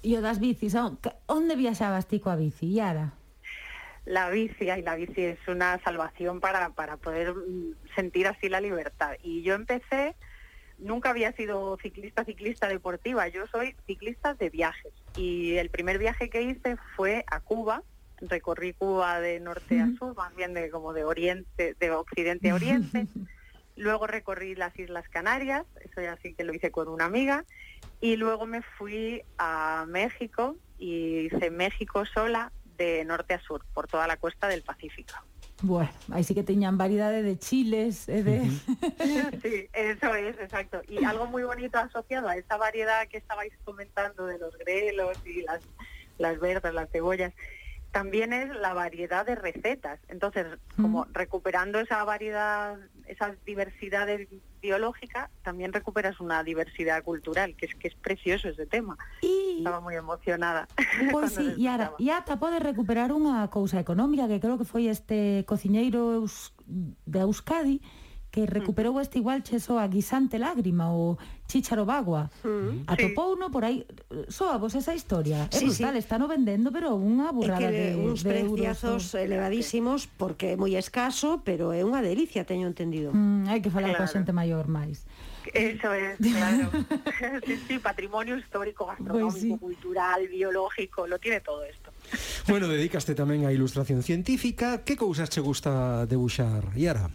E 0.04 0.18
o 0.18 0.22
das 0.22 0.40
bicis, 0.40 0.76
onde 0.76 1.56
viaxabas 1.56 2.06
ti 2.08 2.20
coa 2.20 2.36
bici, 2.36 2.70
Yara? 2.74 3.14
La 4.06 4.30
bici, 4.30 4.70
y 4.70 4.82
la 4.82 4.96
bici 4.96 5.22
es 5.24 5.40
una 5.48 5.80
salvación 5.84 6.40
para, 6.40 6.70
para 6.70 6.98
poder 6.98 7.34
mm, 7.34 7.76
sentir 7.96 8.28
así 8.28 8.48
la 8.48 8.62
libertad. 8.62 9.18
Y 9.22 9.42
yo 9.42 9.54
empecé, 9.54 10.16
nunca 10.78 11.10
había 11.10 11.34
sido 11.34 11.78
ciclista, 11.82 12.24
ciclista 12.24 12.68
deportiva, 12.68 13.28
yo 13.28 13.48
soy 13.48 13.76
ciclista 13.86 14.34
de 14.34 14.50
viajes. 14.50 14.94
Y 15.18 15.56
el 15.56 15.70
primer 15.70 15.98
viaje 15.98 16.30
que 16.30 16.42
hice 16.42 16.78
fue 16.96 17.26
a 17.28 17.42
Cuba, 17.42 17.84
recorrí 18.22 18.74
Cuba 18.74 19.20
de 19.20 19.40
norte 19.40 19.82
a 19.82 19.90
sur, 19.98 20.16
más 20.16 20.34
bien 20.36 20.54
de 20.54 20.70
como 20.70 20.94
de 20.94 21.04
oriente, 21.04 21.76
de 21.78 21.92
occidente 21.92 22.52
a 22.52 22.56
oriente. 22.56 23.08
Luego 23.78 24.08
recorrí 24.08 24.56
las 24.56 24.78
Islas 24.78 25.08
Canarias, 25.10 25.66
eso 25.82 26.02
ya 26.02 26.18
sí 26.22 26.34
que 26.34 26.44
lo 26.44 26.54
hice 26.54 26.72
con 26.72 26.88
una 26.88 27.06
amiga. 27.06 27.46
Y 28.02 28.16
luego 28.16 28.46
me 28.46 28.62
fui 28.62 29.24
a 29.38 29.86
México 29.88 30.56
y 30.78 31.28
hice 31.28 31.50
México 31.52 32.06
sola 32.06 32.52
de 32.78 33.06
norte 33.06 33.34
a 33.34 33.40
sur, 33.40 33.64
por 33.74 33.88
toda 33.88 34.08
la 34.08 34.18
costa 34.18 34.48
del 34.48 34.64
Pacífico. 34.64 35.14
Bueno, 35.64 35.90
aí 36.12 36.24
sí 36.24 36.36
que 36.36 36.44
teñan 36.44 36.78
variedade 36.78 37.24
de 37.24 37.40
chiles 37.40 38.08
e 38.10 38.22
de... 38.22 38.46
Sí, 39.42 39.68
eso 39.74 40.14
es, 40.14 40.38
exacto. 40.40 40.82
Y 40.88 41.04
algo 41.04 41.26
muy 41.26 41.44
bonito 41.44 41.80
asociado 41.80 42.28
a 42.28 42.38
esa 42.38 42.58
variedad 42.58 43.08
que 43.08 43.18
estabais 43.18 43.52
comentando 43.64 44.28
de 44.28 44.38
los 44.38 44.56
grelos 44.58 45.18
y 45.26 45.42
las, 45.42 45.62
las 46.20 46.40
verdes, 46.40 46.74
las 46.76 46.90
cebollas, 46.92 47.34
también 47.92 48.34
es 48.34 48.56
la 48.56 48.74
variedad 48.74 49.26
de 49.26 49.34
recetas. 49.34 50.00
Entonces, 50.10 50.46
como 50.76 51.06
recuperando 51.12 51.80
esa 51.80 52.04
variedad, 52.04 52.78
esa 53.08 53.36
diversidad 53.46 54.06
de- 54.08 54.28
biológica, 54.62 55.30
también 55.44 55.72
recuperas 55.72 56.20
una 56.20 56.44
diversidad 56.44 57.04
cultural, 57.04 57.56
que 57.56 57.68
es 57.68 57.76
que 57.76 57.88
es 57.90 57.96
precioso 57.96 58.50
ese 58.50 58.66
tema. 58.66 58.98
Estaba 59.58 59.80
muy 59.80 59.96
emocionada. 59.96 60.68
Pois 61.12 61.12
cuando 61.12 61.30
sí, 61.30 61.56
e 61.58 61.68
ara, 61.70 61.94
e 62.00 62.10
ata 62.12 62.38
pode 62.38 62.60
recuperar 62.60 63.14
unha 63.14 63.48
cousa 63.54 63.80
económica 63.80 64.28
que 64.28 64.42
creo 64.42 64.58
que 64.58 64.68
foi 64.68 64.90
este 64.90 65.46
cociñeiro 65.48 66.26
de 66.68 67.20
Euskadi 67.22 67.80
que 68.38 68.46
recuperou 68.46 69.02
este 69.02 69.18
igual 69.18 69.42
che 69.42 69.58
soa 69.58 69.90
guisante 69.90 70.38
lágrima 70.38 70.94
ou 70.94 71.18
chícharo 71.50 71.90
bagua. 71.90 72.30
Mm, 72.46 72.86
Atopouno 72.86 73.50
sí. 73.50 73.52
por 73.52 73.66
aí, 73.66 73.82
soa 74.30 74.62
vos 74.62 74.78
esa 74.78 74.94
historia. 74.94 75.50
É 75.50 75.58
sí, 75.58 75.66
brutal, 75.66 75.98
sí. 75.98 76.14
no 76.22 76.30
vendendo, 76.30 76.70
pero 76.70 76.94
unha 76.94 77.34
burrada 77.34 77.74
que, 77.74 77.74
de 77.74 77.86
uns 77.98 78.22
de 78.22 78.30
preciazos 78.30 79.18
euros. 79.18 79.26
elevadísimos 79.26 80.06
porque 80.06 80.54
é 80.54 80.56
moi 80.56 80.78
escaso, 80.78 81.42
pero 81.42 81.74
é 81.74 81.82
unha 81.82 82.06
delicia, 82.06 82.46
teño 82.46 82.70
entendido. 82.70 83.10
Mm, 83.10 83.50
hai 83.50 83.58
que 83.58 83.74
falar 83.74 83.98
claro. 83.98 84.06
coa 84.06 84.14
xente 84.14 84.30
maior 84.30 84.70
máis. 84.70 85.02
Eso 85.50 85.90
es, 85.98 86.14
claro. 86.38 86.70
sí, 87.48 87.58
sí, 87.66 87.76
patrimonio 87.82 88.38
histórico, 88.38 88.86
pois 88.86 89.02
gastronómico, 89.02 89.34
pues 89.34 89.42
sí. 89.42 89.58
cultural, 89.58 90.30
biológico, 90.30 91.10
lo 91.10 91.18
tiene 91.18 91.42
todo 91.42 91.66
esto. 91.66 91.90
Bueno, 92.46 92.70
dedicaste 92.70 93.18
tamén 93.18 93.50
á 93.50 93.50
ilustración 93.50 94.06
científica. 94.06 94.86
Que 94.86 94.94
cousas 94.94 95.26
che 95.34 95.42
gusta 95.42 96.06
debuxar, 96.06 96.78
Iara? 96.78 97.10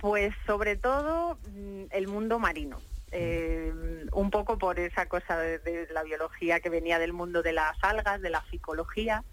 Pues 0.00 0.34
sobre 0.46 0.76
todo 0.76 1.38
mm, 1.52 1.84
el 1.90 2.08
mundo 2.08 2.38
marino. 2.38 2.80
Eh, 3.12 4.06
un 4.12 4.30
poco 4.30 4.56
por 4.56 4.78
esa 4.78 5.06
cosa 5.06 5.36
de, 5.36 5.88
la 5.92 6.04
biología 6.04 6.60
que 6.60 6.70
venía 6.70 6.98
del 6.98 7.12
mundo 7.12 7.42
de 7.42 7.52
las 7.52 7.76
algas, 7.82 8.20
de 8.20 8.30
la 8.30 8.40
ficología, 8.42 9.24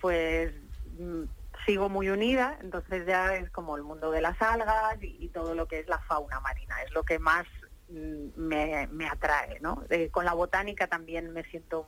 pues 0.00 0.52
mm, 0.98 1.22
sigo 1.64 1.88
muy 1.88 2.08
unida, 2.08 2.58
entonces 2.60 3.06
ya 3.06 3.36
es 3.36 3.48
como 3.50 3.76
el 3.76 3.84
mundo 3.84 4.10
de 4.10 4.20
las 4.20 4.40
algas 4.42 4.96
y, 5.00 5.28
todo 5.28 5.54
lo 5.54 5.66
que 5.66 5.78
es 5.78 5.88
la 5.88 5.98
fauna 6.00 6.40
marina, 6.40 6.82
es 6.82 6.92
lo 6.92 7.04
que 7.04 7.20
más 7.20 7.46
mm, 7.88 8.30
me, 8.36 8.88
me 8.88 9.06
atrae, 9.06 9.60
¿no? 9.60 9.84
Eh, 9.88 10.08
con 10.10 10.24
la 10.24 10.34
botánica 10.34 10.88
también 10.88 11.32
me 11.32 11.44
siento 11.44 11.86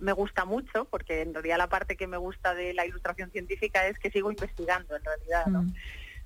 me 0.00 0.12
gusta 0.12 0.44
mucho, 0.44 0.84
porque 0.86 1.22
en 1.22 1.32
realidad 1.32 1.58
la 1.58 1.68
parte 1.68 1.96
que 1.96 2.08
me 2.08 2.16
gusta 2.16 2.54
de 2.54 2.74
la 2.74 2.84
ilustración 2.84 3.30
científica 3.30 3.86
es 3.86 3.98
que 3.98 4.10
sigo 4.10 4.30
investigando 4.30 4.96
en 4.96 5.04
realidad. 5.04 5.46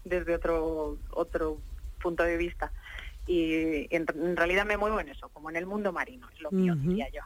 desde 0.06 0.34
otro, 0.34 0.98
otro 1.10 1.58
punto 2.00 2.22
de 2.22 2.36
vista. 2.36 2.72
Y, 3.26 3.92
en, 3.94 4.06
en, 4.14 4.36
realidad 4.36 4.64
me 4.64 4.76
muevo 4.76 5.00
en 5.00 5.08
eso, 5.08 5.28
como 5.30 5.50
en 5.50 5.56
el 5.56 5.66
mundo 5.66 5.92
marino, 5.92 6.28
es 6.34 6.40
lo 6.40 6.50
mío, 6.52 6.74
uh 6.74 6.76
-huh. 6.76 6.88
diría 6.88 7.08
yo. 7.10 7.22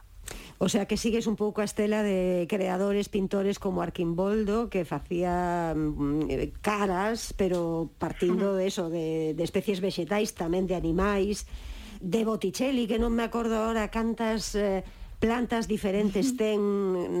O 0.57 0.69
sea 0.69 0.85
que 0.85 0.97
sigues 0.97 1.25
un 1.27 1.35
pouco 1.35 1.61
a 1.61 1.65
estela 1.65 2.03
de 2.03 2.45
creadores, 2.49 3.09
pintores 3.09 3.57
como 3.57 3.81
Arquimboldo, 3.81 4.69
que 4.69 4.85
facía 4.85 5.73
mm, 5.75 6.29
eh, 6.29 6.53
caras, 6.61 7.33
pero 7.37 7.89
partindo 7.97 8.55
de 8.57 8.67
eso, 8.67 8.89
de, 8.89 9.33
de 9.33 9.43
especies 9.43 9.81
vexetais, 9.81 10.33
tamén 10.33 10.65
de 10.65 10.77
animais, 10.77 11.45
de 12.01 12.25
Botticelli, 12.25 12.89
que 12.89 13.01
non 13.01 13.13
me 13.13 13.25
acordo 13.25 13.57
ahora 13.57 13.89
cantas 13.89 14.57
eh, 14.57 14.81
plantas 15.21 15.69
diferentes 15.69 16.33
ten 16.41 16.61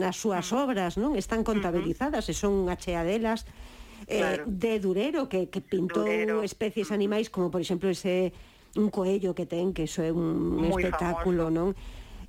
nas 0.01 0.17
súas 0.17 0.49
obras, 0.53 0.97
non? 0.97 1.13
Están 1.13 1.45
contabilizadas 1.45 2.29
e 2.29 2.33
son 2.33 2.69
acheadelas. 2.69 3.45
delas 3.45 3.69
Eh, 4.07 4.17
claro. 4.17 4.43
eh, 4.43 4.45
de 4.47 4.79
Durero, 4.79 5.29
que, 5.29 5.49
que 5.49 5.61
pintou 5.61 6.03
Durero. 6.05 6.43
especies 6.43 6.91
animais 6.91 7.29
como, 7.29 7.51
por 7.51 7.61
exemplo, 7.61 7.89
ese 7.89 8.33
un 8.75 8.89
coello 8.89 9.35
que 9.35 9.45
ten, 9.45 9.73
que 9.73 9.83
iso 9.83 10.01
é 10.01 10.11
un 10.11 10.55
Muy 10.55 10.83
espectáculo, 10.83 11.51
famoso. 11.51 11.75
non? 11.75 11.75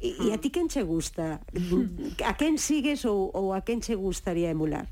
E, 0.02 0.19
mm. 0.19 0.26
e 0.26 0.33
a 0.35 0.38
ti 0.38 0.50
quen 0.50 0.67
che 0.67 0.83
gusta? 0.83 1.38
A 2.26 2.33
quen 2.35 2.59
sigues 2.59 3.07
ou, 3.07 3.31
ou 3.31 3.55
a 3.55 3.62
quen 3.62 3.81
che 3.81 3.95
gustaría 3.95 4.50
emular? 4.50 4.91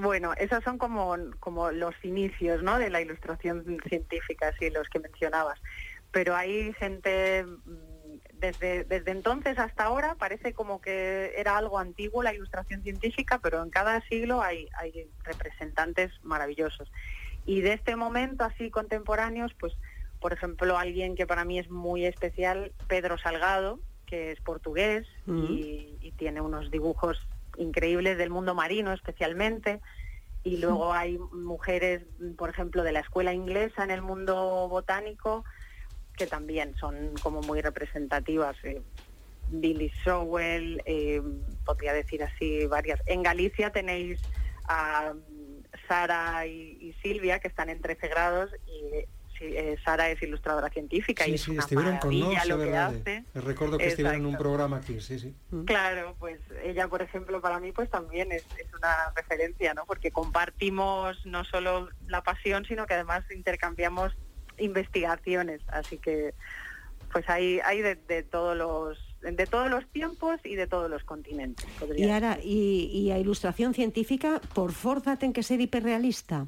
Bueno, 0.00 0.32
esos 0.38 0.64
son 0.64 0.78
como, 0.78 1.14
como 1.40 1.70
los 1.70 1.94
inicios 2.02 2.62
¿no? 2.62 2.78
de 2.78 2.88
la 2.88 3.02
ilustración 3.02 3.78
científica, 3.86 4.48
así 4.48 4.70
los 4.70 4.88
que 4.88 4.98
mencionabas. 4.98 5.60
Pero 6.10 6.34
hay 6.34 6.72
gente 6.74 7.44
desde, 8.40 8.84
desde 8.84 9.10
entonces 9.10 9.58
hasta 9.58 9.84
ahora, 9.84 10.14
parece 10.16 10.52
como 10.54 10.80
que 10.80 11.34
era 11.36 11.56
algo 11.56 11.78
antiguo 11.78 12.22
la 12.22 12.34
ilustración 12.34 12.82
científica, 12.82 13.38
pero 13.42 13.62
en 13.62 13.70
cada 13.70 14.00
siglo 14.08 14.42
hay, 14.42 14.68
hay 14.78 15.08
representantes 15.24 16.12
maravillosos. 16.22 16.90
Y 17.46 17.60
de 17.60 17.74
este 17.74 17.96
momento 17.96 18.44
así 18.44 18.70
contemporáneos, 18.70 19.52
pues, 19.58 19.74
por 20.20 20.32
ejemplo, 20.32 20.78
alguien 20.78 21.14
que 21.14 21.26
para 21.26 21.44
mí 21.44 21.58
es 21.58 21.70
muy 21.70 22.06
especial, 22.06 22.72
Pedro 22.88 23.18
Salgado, 23.18 23.78
que 24.06 24.32
es 24.32 24.40
portugués 24.40 25.06
y, 25.26 25.96
y 26.00 26.12
tiene 26.16 26.40
unos 26.40 26.70
dibujos 26.70 27.18
increíbles 27.56 28.18
del 28.18 28.30
mundo 28.30 28.54
marino 28.54 28.92
especialmente. 28.92 29.80
Y 30.42 30.56
luego 30.56 30.92
hay 30.92 31.18
mujeres, 31.32 32.02
por 32.36 32.48
ejemplo, 32.48 32.82
de 32.82 32.92
la 32.92 33.00
escuela 33.00 33.34
inglesa 33.34 33.84
en 33.84 33.90
el 33.90 34.00
mundo 34.02 34.68
botánico, 34.68 35.44
que 36.20 36.26
también 36.26 36.74
son 36.76 37.14
como 37.22 37.40
muy 37.40 37.62
representativas. 37.62 38.54
eh, 38.62 38.82
Billy 39.48 39.90
Sowell, 40.04 40.82
eh, 40.84 41.22
podría 41.64 41.94
decir 41.94 42.22
así 42.22 42.66
varias. 42.66 43.00
En 43.06 43.22
Galicia 43.22 43.70
tenéis 43.72 44.20
a 44.68 45.14
mm, 45.14 45.88
Sara 45.88 46.46
y, 46.46 46.76
y 46.78 46.92
Silvia, 47.02 47.38
que 47.40 47.48
están 47.48 47.70
en 47.70 47.80
13 47.80 48.08
grados, 48.08 48.50
y 48.66 49.06
sí, 49.38 49.46
eh, 49.56 49.78
Sara 49.82 50.10
es 50.10 50.22
ilustradora 50.22 50.68
científica 50.68 51.26
y 51.26 51.34
es 51.34 51.40
sí, 51.40 51.52
una 51.52 51.62
estiveron 51.62 51.96
con 51.96 52.20
lo 52.20 52.58
que 52.58 52.76
hace. 52.76 53.24
Recordo 53.34 53.78
que 53.78 53.86
estiveron 53.88 54.22
nun 54.22 54.34
Exacto. 54.36 54.44
programa 54.44 54.76
aquí, 54.76 55.00
sí, 55.00 55.18
sí. 55.18 55.34
Claro, 55.64 56.14
pues 56.18 56.38
ella, 56.62 56.86
por 56.86 57.00
ejemplo, 57.00 57.40
para 57.40 57.58
mí 57.58 57.72
pues 57.72 57.88
también 57.88 58.30
es, 58.30 58.44
es 58.58 58.68
una 58.76 59.10
referencia, 59.16 59.72
¿no? 59.72 59.86
Porque 59.86 60.12
compartimos 60.12 61.16
no 61.24 61.44
solo 61.44 61.88
la 62.06 62.20
pasión, 62.22 62.66
sino 62.66 62.84
que 62.84 62.92
además 62.94 63.24
intercambiamos 63.34 64.12
investigaciones, 64.60 65.60
así 65.68 65.98
que 65.98 66.34
pues 67.12 67.28
hay 67.28 67.60
hay 67.64 67.82
de, 67.82 67.96
de 67.96 68.22
todos 68.22 68.56
los 68.56 68.98
de 69.22 69.46
todos 69.46 69.70
los 69.70 69.86
tiempos 69.88 70.40
y 70.44 70.54
de 70.54 70.66
todos 70.66 70.90
los 70.90 71.04
continentes. 71.04 71.66
ara, 72.10 72.38
e, 72.42 72.88
e 72.88 73.12
a 73.12 73.18
ilustración 73.18 73.74
científica, 73.74 74.40
por 74.54 74.72
forza 74.72 75.16
ten 75.16 75.32
que 75.32 75.42
ser 75.42 75.60
hiperrealista? 75.60 76.46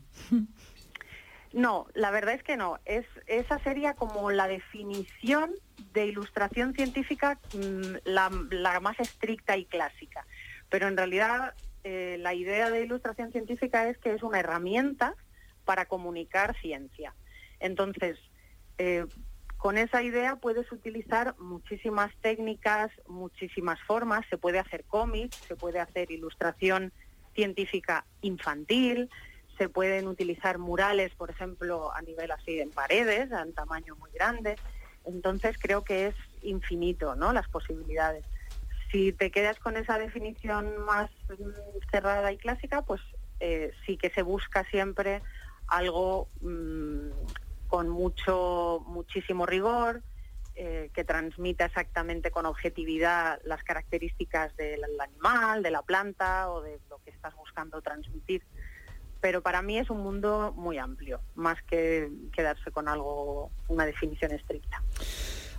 No, 1.52 1.86
la 1.92 2.10
verdad 2.10 2.34
es 2.34 2.42
que 2.42 2.56
no. 2.56 2.78
Es, 2.86 3.04
esa 3.26 3.58
sería 3.58 3.92
como 3.92 4.30
la 4.30 4.48
definición 4.48 5.52
de 5.92 6.06
ilustración 6.06 6.72
científica 6.72 7.38
mm, 7.52 8.08
la, 8.08 8.30
la 8.50 8.80
más 8.80 8.98
estricta 8.98 9.56
y 9.58 9.66
clásica. 9.66 10.24
Pero 10.70 10.88
en 10.88 10.96
realidad 10.96 11.52
eh, 11.84 12.16
la 12.20 12.32
idea 12.32 12.70
de 12.70 12.82
ilustración 12.82 13.32
científica 13.32 13.88
es 13.88 13.98
que 13.98 14.14
es 14.14 14.22
una 14.22 14.40
herramienta 14.40 15.14
para 15.66 15.86
comunicar 15.86 16.56
ciencia. 16.60 17.12
Entonces, 17.62 18.18
eh, 18.78 19.06
con 19.56 19.78
esa 19.78 20.02
idea 20.02 20.36
puedes 20.36 20.70
utilizar 20.72 21.36
muchísimas 21.38 22.12
técnicas, 22.20 22.90
muchísimas 23.06 23.80
formas. 23.84 24.26
Se 24.28 24.36
puede 24.36 24.58
hacer 24.58 24.84
cómics, 24.84 25.36
se 25.46 25.54
puede 25.54 25.78
hacer 25.78 26.10
ilustración 26.10 26.92
científica 27.34 28.04
infantil, 28.20 29.08
se 29.56 29.68
pueden 29.68 30.08
utilizar 30.08 30.58
murales, 30.58 31.14
por 31.14 31.30
ejemplo, 31.30 31.94
a 31.94 32.02
nivel 32.02 32.32
así 32.32 32.58
en 32.58 32.70
paredes, 32.70 33.30
en 33.30 33.54
tamaño 33.54 33.94
muy 33.96 34.10
grande. 34.10 34.56
Entonces 35.04 35.56
creo 35.58 35.84
que 35.84 36.08
es 36.08 36.16
infinito, 36.42 37.14
¿no? 37.14 37.32
Las 37.32 37.48
posibilidades. 37.48 38.24
Si 38.90 39.12
te 39.12 39.30
quedas 39.30 39.60
con 39.60 39.76
esa 39.76 39.96
definición 39.96 40.84
más 40.84 41.08
mm, 41.28 41.90
cerrada 41.92 42.32
y 42.32 42.36
clásica, 42.36 42.82
pues 42.82 43.00
eh, 43.38 43.70
sí 43.86 43.96
que 43.96 44.10
se 44.10 44.22
busca 44.22 44.64
siempre 44.64 45.22
algo 45.68 46.28
mm, 46.40 47.10
con 47.72 47.88
mucho, 47.88 48.84
muchísimo 48.86 49.46
rigor, 49.46 50.02
eh, 50.56 50.90
que 50.92 51.04
transmita 51.04 51.64
exactamente 51.64 52.30
con 52.30 52.44
objetividad 52.44 53.40
las 53.46 53.64
características 53.64 54.54
del 54.58 54.82
animal, 55.00 55.62
de 55.62 55.70
la 55.70 55.80
planta 55.80 56.50
o 56.50 56.60
de 56.60 56.78
lo 56.90 56.98
que 56.98 57.08
estás 57.08 57.34
buscando 57.34 57.80
transmitir. 57.80 58.42
Pero 59.22 59.40
para 59.40 59.62
mí 59.62 59.78
es 59.78 59.88
un 59.88 60.02
mundo 60.02 60.52
muy 60.54 60.76
amplio, 60.76 61.22
más 61.34 61.62
que 61.62 62.10
quedarse 62.36 62.70
con 62.70 62.88
algo, 62.88 63.50
una 63.68 63.86
definición 63.86 64.32
estricta. 64.32 64.82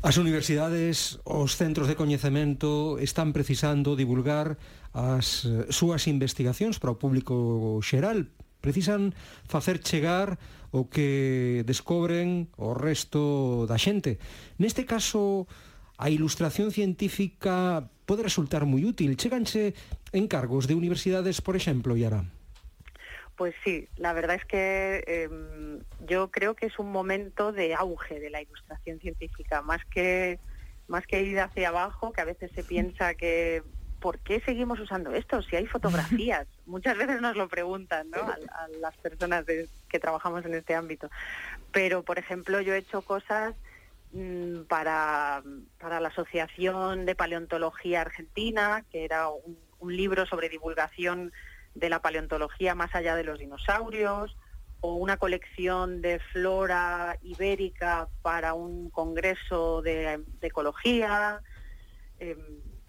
As 0.03 0.17
universidades, 0.22 1.17
os 1.25 1.58
centros 1.58 1.89
de 1.89 1.98
coñecemento 1.98 3.00
están 3.01 3.34
precisando 3.34 3.98
divulgar 3.98 4.62
as 4.93 5.50
eh, 5.50 5.65
súas 5.74 6.05
investigacións 6.05 6.77
para 6.77 6.93
o 6.93 7.01
público 7.01 7.82
xeral. 7.82 8.29
Precisan 8.62 9.17
facer 9.50 9.82
chegar 9.82 10.38
o 10.74 10.89
que 10.89 11.62
descobren 11.70 12.50
o 12.58 12.74
resto 12.74 13.70
da 13.70 13.77
xente. 13.77 14.18
Neste 14.58 14.89
caso, 14.89 15.46
a 16.01 16.10
ilustración 16.10 16.74
científica 16.74 17.86
pode 18.10 18.25
resultar 18.25 18.65
moi 18.65 18.82
útil. 18.82 19.13
Cheganse 19.13 19.77
encargos 20.10 20.65
de 20.65 20.74
universidades, 20.74 21.46
por 21.46 21.53
exemplo, 21.53 21.94
Yara. 21.94 22.25
Pues 23.38 23.53
sí, 23.63 23.86
la 23.98 24.13
verdad 24.13 24.42
es 24.42 24.46
que 24.46 25.03
eh, 25.06 25.30
yo 26.10 26.34
creo 26.34 26.58
que 26.58 26.65
es 26.65 26.77
un 26.77 26.92
momento 26.92 27.53
de 27.53 27.74
auge 27.74 28.20
de 28.20 28.30
la 28.30 28.42
ilustración 28.42 29.00
científica, 29.00 29.62
más 29.62 29.86
que 29.86 30.39
más 30.88 31.06
que 31.08 31.24
ir 31.24 31.39
hacia 31.39 31.70
abajo, 31.70 32.12
que 32.12 32.22
a 32.22 32.25
veces 32.25 32.51
se 32.53 32.63
piensa 32.63 33.15
que 33.15 33.63
¿por 34.03 34.19
qué 34.19 34.41
seguimos 34.41 34.81
usando 34.81 35.13
esto? 35.13 35.41
Si 35.41 35.55
hay 35.55 35.65
fotografías. 35.65 36.45
Muchas 36.65 36.98
veces 36.98 37.22
nos 37.22 37.38
lo 37.38 37.48
preguntan, 37.48 38.10
¿no? 38.10 38.17
A, 38.17 38.33
a 38.63 38.67
las 38.81 38.95
personas 38.98 39.45
de- 39.45 39.69
que 39.89 39.98
trabajamos 40.00 40.43
en 40.45 40.53
este 40.55 40.75
ámbito. 40.75 41.10
Pero, 41.72 42.03
por 42.03 42.19
ejemplo, 42.19 42.60
yo 42.60 42.74
he 42.74 42.79
hecho 42.79 43.01
cosas 43.01 43.55
mm, 44.12 44.63
para, 44.67 45.41
para 45.79 46.01
la 46.01 46.10
Asociación 46.10 47.05
de 47.05 47.15
Paleontología 47.15 48.01
Argentina, 48.01 48.83
que 48.91 49.05
era 49.05 49.29
un, 49.29 49.57
un 49.79 49.95
libro 49.95 50.25
sobre 50.25 50.50
divulgación 50.50 51.31
de 51.74 51.88
la 51.89 52.01
paleontología 52.01 52.75
más 52.75 52.93
allá 52.95 53.15
de 53.15 53.24
los 53.24 53.39
dinosaurios, 53.39 54.36
o 54.81 54.95
una 54.95 55.15
colección 55.15 56.01
de 56.01 56.19
flora 56.33 57.17
ibérica 57.22 58.10
para 58.22 58.53
un 58.53 58.89
congreso 58.89 59.81
de, 59.81 60.22
de 60.41 60.48
ecología. 60.48 61.39
Eh, 62.19 62.36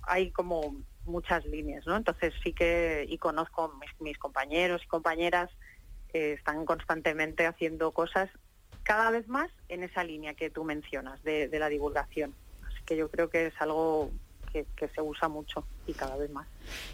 hay 0.02 0.32
como 0.32 0.82
muchas 1.06 1.44
líneas, 1.44 1.86
¿no? 1.86 1.96
Entonces 1.96 2.32
sí 2.42 2.52
que, 2.52 3.06
y 3.08 3.18
conozco 3.18 3.74
mis, 3.80 3.90
mis 4.00 4.18
compañeros 4.18 4.82
y 4.84 4.88
compañeras, 4.88 5.50
eh, 6.12 6.34
están 6.38 6.64
constantemente 6.64 7.46
haciendo 7.46 7.92
cosas 7.92 8.30
cada 8.82 9.10
vez 9.10 9.26
más 9.28 9.50
en 9.68 9.82
esa 9.82 10.04
línea 10.04 10.34
que 10.34 10.50
tú 10.50 10.64
mencionas 10.64 11.22
de, 11.22 11.48
de 11.48 11.58
la 11.58 11.68
divulgación. 11.68 12.34
Así 12.66 12.78
que 12.84 12.96
yo 12.96 13.10
creo 13.10 13.30
que 13.30 13.46
es 13.46 13.54
algo 13.58 14.10
que, 14.52 14.66
que, 14.76 14.88
se 14.88 15.02
usa 15.02 15.28
mucho 15.28 15.66
y 15.86 15.94
cada 15.94 16.16
vez 16.16 16.30
más. 16.30 16.46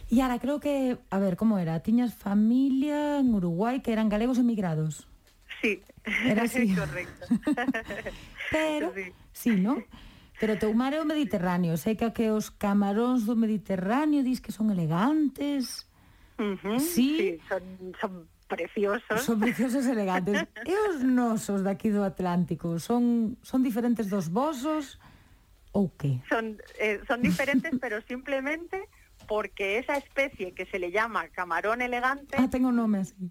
Y 0.09 0.21
ahora 0.21 0.39
creo 0.39 0.61
que, 0.61 0.99
a 1.11 1.19
ver, 1.19 1.37
¿cómo 1.37 1.59
era? 1.59 1.81
¿Tiñas 1.81 2.15
familia 2.15 3.19
en 3.19 3.35
Uruguay 3.35 3.81
que 3.81 3.93
eran 3.93 4.09
galegos 4.09 4.39
emigrados? 4.39 5.07
Sí, 5.61 5.83
era 6.25 6.45
así. 6.45 6.75
correcto. 6.75 7.27
Pero, 8.51 8.93
sí. 8.95 9.13
sí, 9.33 9.51
¿no? 9.51 9.83
Pero 10.41 10.57
teu 10.57 10.73
mar 10.73 10.97
é 10.97 11.01
o 11.01 11.05
Mediterráneo. 11.05 11.77
Sei 11.77 11.93
que, 11.93 12.09
que 12.17 12.33
os 12.33 12.49
camaróns 12.49 13.29
do 13.29 13.37
Mediterráneo 13.37 14.25
dis 14.25 14.41
que 14.41 14.49
son 14.49 14.73
elegantes. 14.73 15.85
Uh 16.41 16.57
-huh, 16.57 16.81
sí. 16.81 17.37
sí, 17.37 17.41
son, 17.45 17.63
son 18.01 18.13
preciosos. 18.49 19.21
Son 19.21 19.37
preciosos 19.37 19.85
e 19.85 19.93
elegantes. 19.93 20.41
e 20.65 20.75
os 20.89 21.05
nosos 21.05 21.61
daqui 21.61 21.93
do 21.93 22.01
Atlántico 22.01 22.81
son, 22.81 23.37
son 23.45 23.61
diferentes 23.61 24.09
dos 24.09 24.33
vosos 24.33 24.97
ou 25.77 25.93
que? 25.93 26.25
Son, 26.33 26.57
eh, 26.81 27.05
son 27.05 27.21
diferentes, 27.21 27.77
pero 27.77 28.01
simplemente 28.09 28.89
porque 29.29 29.77
esa 29.77 30.01
especie 30.01 30.57
que 30.57 30.65
se 30.73 30.81
le 30.81 30.89
llama 30.89 31.29
camarón 31.29 31.85
elegante... 31.85 32.41
Ah, 32.41 32.49
tengo 32.49 32.73
nome 32.73 33.05
así 33.05 33.29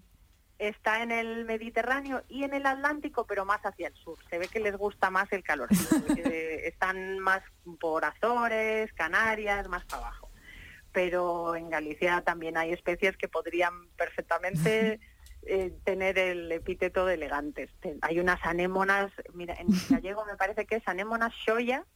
está 0.60 1.02
en 1.02 1.10
el 1.10 1.46
Mediterráneo 1.46 2.22
y 2.28 2.44
en 2.44 2.52
el 2.52 2.66
Atlántico, 2.66 3.26
pero 3.26 3.46
más 3.46 3.62
hacia 3.62 3.88
el 3.88 3.94
sur. 3.94 4.18
Se 4.28 4.38
ve 4.38 4.46
que 4.46 4.60
les 4.60 4.76
gusta 4.76 5.10
más 5.10 5.32
el 5.32 5.42
calor. 5.42 5.68
Están 6.64 7.18
más 7.18 7.42
por 7.80 8.04
Azores, 8.04 8.92
Canarias, 8.92 9.68
más 9.68 9.84
para 9.86 10.02
abajo. 10.02 10.30
Pero 10.92 11.56
en 11.56 11.70
Galicia 11.70 12.20
también 12.20 12.58
hay 12.58 12.72
especies 12.72 13.16
que 13.16 13.26
podrían 13.26 13.88
perfectamente 13.96 15.00
eh, 15.46 15.72
tener 15.82 16.18
el 16.18 16.52
epíteto 16.52 17.06
de 17.06 17.14
elegantes. 17.14 17.70
Hay 18.02 18.20
unas 18.20 18.44
anémonas, 18.44 19.10
mira, 19.32 19.54
en 19.54 19.68
gallego 19.88 20.26
me 20.26 20.36
parece 20.36 20.66
que 20.66 20.76
es 20.76 20.86
anémonas 20.86 21.32
shoya, 21.32 21.86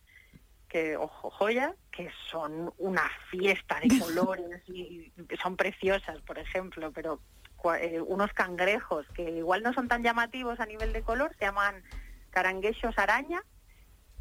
que, 0.71 0.97
ojo, 0.97 1.29
joya, 1.31 1.75
que 1.93 2.09
son 2.31 2.73
una 2.79 3.11
fiesta 3.31 3.79
de 3.81 3.89
colores 4.01 4.67
y 4.69 5.13
son 5.43 5.55
preciosas, 5.57 6.23
por 6.23 6.39
ejemplo, 6.39 6.91
pero 6.93 7.21
eh, 7.73 8.01
unos 8.01 8.33
cangrejos 8.33 9.07
que 9.15 9.23
igual 9.31 9.63
no 9.63 9.73
son 9.73 9.89
tan 9.89 10.03
llamativos 10.03 10.61
a 10.61 10.67
nivel 10.67 10.93
de 10.93 11.03
color, 11.03 11.35
se 11.39 11.47
llaman 11.47 11.83
caranguejos 12.31 12.99
araña 12.99 13.43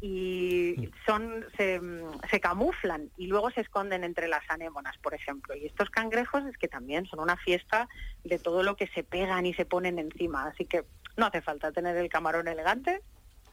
y 0.00 0.90
son 1.06 1.46
se, 1.56 1.80
se, 2.30 2.40
camuflan 2.40 3.10
y 3.16 3.26
luego 3.26 3.50
se 3.50 3.62
esconden 3.62 4.04
entre 4.04 4.28
las 4.28 4.42
anémonas, 4.48 4.96
por 4.98 5.14
ejemplo. 5.14 5.54
Y 5.54 5.66
estos 5.66 5.90
cangrejos 5.90 6.44
es 6.44 6.58
que 6.58 6.68
también 6.68 7.06
son 7.06 7.20
una 7.20 7.36
fiesta 7.36 7.88
de 8.22 8.38
todo 8.38 8.62
lo 8.62 8.76
que 8.76 8.86
se 8.88 9.02
pegan 9.02 9.46
y 9.46 9.54
se 9.54 9.64
ponen 9.64 9.98
encima. 9.98 10.44
Así 10.46 10.66
que 10.66 10.84
no 11.16 11.26
hace 11.26 11.40
falta 11.40 11.72
tener 11.72 11.96
el 11.96 12.08
camarón 12.08 12.48
elegante, 12.48 13.00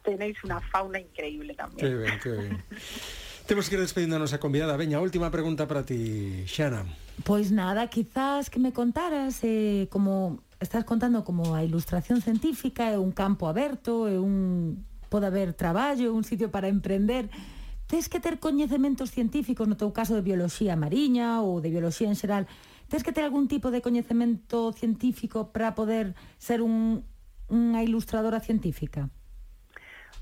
tenéis 0.04 0.44
una 0.44 0.60
fauna 0.60 1.00
increíble 1.00 1.54
también. 1.54 1.88
Qué 1.88 1.96
bien, 1.96 2.20
qué 2.22 2.32
bien. 2.32 2.64
Temos 3.52 3.68
que 3.68 3.76
ir 3.76 3.82
despedindo 3.82 4.16
a 4.16 4.24
nosa 4.24 4.40
convidada. 4.40 4.80
Veña, 4.80 5.04
última 5.04 5.28
pregunta 5.28 5.68
para 5.68 5.84
ti, 5.84 6.48
Xana. 6.48 6.88
Pois 7.28 7.52
nada, 7.52 7.84
quizás 7.92 8.48
que 8.48 8.64
me 8.64 8.72
contaras 8.72 9.44
eh, 9.44 9.92
como 9.92 10.40
estás 10.64 10.88
contando 10.88 11.28
como 11.28 11.52
a 11.52 11.60
ilustración 11.60 12.24
científica 12.24 12.88
é 12.88 12.96
un 12.96 13.12
campo 13.12 13.52
aberto, 13.52 14.08
é 14.08 14.16
un 14.16 14.88
pode 15.12 15.28
haber 15.28 15.52
traballo, 15.52 16.16
un 16.16 16.24
sitio 16.24 16.48
para 16.48 16.72
emprender. 16.72 17.28
Tes 17.92 18.08
que 18.08 18.24
ter 18.24 18.40
coñecementos 18.40 19.12
científicos, 19.12 19.68
no 19.68 19.76
teu 19.76 19.92
caso 19.92 20.16
de 20.16 20.24
bioloxía 20.24 20.80
mariña 20.80 21.44
ou 21.44 21.60
de 21.60 21.76
bioloxía 21.76 22.08
en 22.08 22.16
xeral, 22.16 22.48
tes 22.88 23.04
que 23.04 23.12
ter 23.12 23.28
algún 23.28 23.52
tipo 23.52 23.68
de 23.68 23.84
coñecemento 23.84 24.72
científico 24.72 25.52
para 25.52 25.76
poder 25.76 26.16
ser 26.40 26.64
un, 26.64 27.04
unha 27.52 27.84
ilustradora 27.84 28.40
científica? 28.40 29.12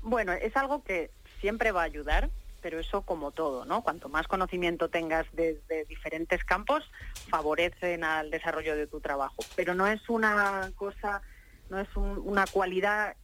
Bueno, 0.02 0.34
es 0.34 0.58
algo 0.58 0.82
que 0.82 1.14
siempre 1.38 1.70
va 1.70 1.86
a 1.86 1.90
ayudar, 1.94 2.26
pero 2.60 2.78
eso 2.78 3.02
como 3.02 3.30
todo, 3.30 3.64
¿no? 3.64 3.82
Cuanto 3.82 4.08
más 4.08 4.26
conocimiento 4.26 4.88
tengas 4.88 5.26
desde 5.32 5.60
de 5.68 5.84
diferentes 5.84 6.44
campos, 6.44 6.90
favorecen 7.28 8.04
al 8.04 8.30
desarrollo 8.30 8.76
de 8.76 8.86
tu 8.86 9.00
trabajo. 9.00 9.36
Pero 9.56 9.74
no 9.74 9.86
es 9.86 10.08
una 10.08 10.70
cosa, 10.76 11.22
no 11.68 11.78
es 11.78 11.88
un, 11.96 12.18
una 12.24 12.46
cualidad 12.46 13.16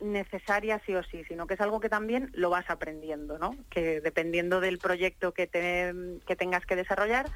necesaria 0.00 0.80
sí 0.84 0.94
o 0.94 1.02
sí, 1.04 1.24
sino 1.24 1.46
que 1.46 1.54
es 1.54 1.60
algo 1.60 1.80
que 1.80 1.88
también 1.88 2.30
lo 2.34 2.50
vas 2.50 2.68
aprendiendo, 2.68 3.38
¿no? 3.38 3.56
Que 3.70 4.00
dependiendo 4.00 4.60
del 4.60 4.78
proyecto 4.78 5.32
que, 5.32 5.46
te, 5.46 5.92
que 6.26 6.36
tengas 6.36 6.66
que 6.66 6.76
desarrollar, 6.76 7.30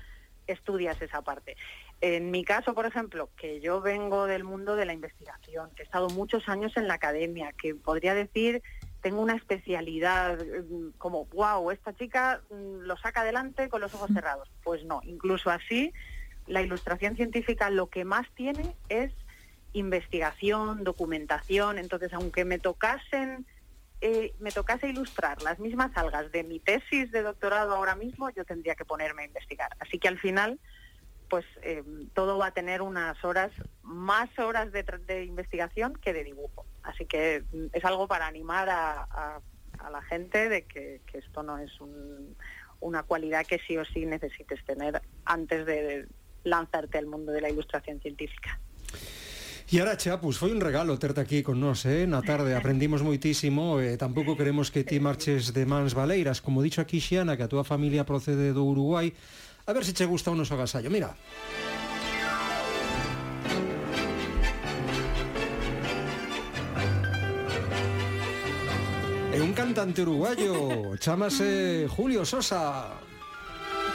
estudias 0.47 1.01
esa 1.01 1.23
parte. 1.23 1.57
En 2.01 2.31
mi 2.31 2.45
caso, 2.45 2.75
por 2.75 2.87
ejemplo, 2.87 3.29
que 3.37 3.61
yo 3.61 3.81
vengo 3.81 4.27
del 4.27 4.45
mundo 4.45 4.77
de 4.77 4.85
la 4.85 4.93
investigación, 4.93 5.71
que 5.75 5.83
he 5.83 5.85
estado 5.85 6.09
muchos 6.09 6.49
años 6.49 6.77
en 6.77 6.89
la 6.89 6.95
academia, 6.95 7.53
que 7.53 7.75
podría 7.75 8.15
decir 8.15 8.63
tengo 9.01 9.21
una 9.21 9.35
especialidad 9.35 10.39
como, 10.99 11.27
wow, 11.27 11.71
esta 11.71 11.95
chica 11.95 12.43
lo 12.51 12.97
saca 12.97 13.23
adelante 13.23 13.69
con 13.69 13.81
los 13.81 13.95
ojos 13.95 14.11
cerrados. 14.13 14.51
Pues 14.63 14.85
no, 14.85 15.01
incluso 15.05 15.51
así, 15.51 15.93
la 16.47 16.63
ilustración 16.63 17.17
científica 17.17 17.71
lo 17.71 17.89
que 17.89 18.05
más 18.05 18.27
tiene 18.35 18.75
es 18.89 19.13
investigación, 19.73 20.85
documentación. 20.85 21.79
Entonces, 21.79 22.13
aunque 22.13 22.45
me 22.45 22.59
tocasen, 22.59 23.47
eh, 24.01 24.35
me 24.39 24.51
tocase 24.51 24.89
ilustrar 24.89 25.43
las 25.43 25.59
mismas 25.59 25.97
algas 25.97 26.31
de 26.33 26.43
mi 26.43 26.59
tesis 26.59 27.11
de 27.11 27.23
doctorado 27.23 27.75
ahora 27.75 27.95
mismo, 27.95 28.31
yo 28.31 28.45
tendría 28.45 28.75
que 28.75 28.85
ponerme 28.85 29.23
a 29.23 29.27
investigar. 29.27 29.71
Así 29.79 29.99
que 29.99 30.09
al 30.09 30.19
final, 30.19 30.59
pues 31.29 31.45
eh, 31.63 31.85
todo 32.13 32.37
va 32.39 32.47
a 32.47 32.55
tener 32.55 32.83
unas 32.83 33.23
horas, 33.25 33.53
más 33.83 34.29
horas 34.39 34.73
de, 34.73 34.83
de 35.07 35.25
investigación 35.25 35.95
que 36.03 36.13
de 36.13 36.25
dibujo. 36.25 36.67
Así 36.83 37.07
que 37.07 37.45
mm, 37.53 37.67
es 37.73 37.85
algo 37.85 38.09
para 38.09 38.27
animar 38.27 38.69
a, 38.69 39.03
a, 39.11 39.41
a 39.79 39.91
la 39.91 40.03
gente 40.03 40.49
de 40.49 40.63
que, 40.67 41.01
que 41.07 41.19
esto 41.19 41.43
no 41.43 41.59
es 41.59 41.81
un, 41.81 42.37
una 42.81 43.03
cualidad 43.03 43.47
que 43.47 43.59
sí 43.67 43.77
o 43.77 43.85
sí 43.85 44.07
necesites 44.07 44.65
tener 44.65 45.01
antes 45.25 45.67
de 45.67 46.07
lanzarte 46.45 46.99
al 46.99 47.07
mundo 47.07 47.33
de 47.33 47.41
la 47.41 47.51
ilustración 47.51 48.01
científica. 48.01 48.59
E 49.71 49.79
ahora, 49.79 49.95
Chea, 49.95 50.19
pois 50.19 50.35
foi 50.35 50.51
un 50.51 50.59
regalo 50.59 50.99
terte 50.99 51.23
aquí 51.23 51.47
con 51.47 51.63
nós, 51.63 51.87
eh? 51.87 52.03
na 52.03 52.27
tarde, 52.27 52.59
aprendimos 52.59 53.07
moitísimo, 53.07 53.79
eh, 53.79 53.95
tampouco 53.95 54.35
queremos 54.35 54.75
que 54.75 54.83
ti 54.83 54.99
marches 54.99 55.55
de 55.55 55.63
mans 55.63 55.95
valeiras, 55.95 56.43
como 56.43 56.59
dicho 56.59 56.83
aquí, 56.83 56.99
Xiana, 56.99 57.39
que 57.39 57.47
a 57.47 57.53
túa 57.53 57.63
familia 57.63 58.03
procede 58.03 58.51
do 58.51 58.67
Uruguai, 58.67 59.15
a 59.15 59.71
ver 59.71 59.87
se 59.87 59.95
che 59.95 60.11
gusta 60.11 60.35
o 60.35 60.35
noso 60.35 60.59
agasallo. 60.59 60.91
Mira. 60.91 61.15
Un 69.51 69.55
cantante 69.55 70.03
uruguayo, 70.03 70.97
chamase 70.99 71.89
Julio 71.89 72.25
Sosa. 72.25 72.91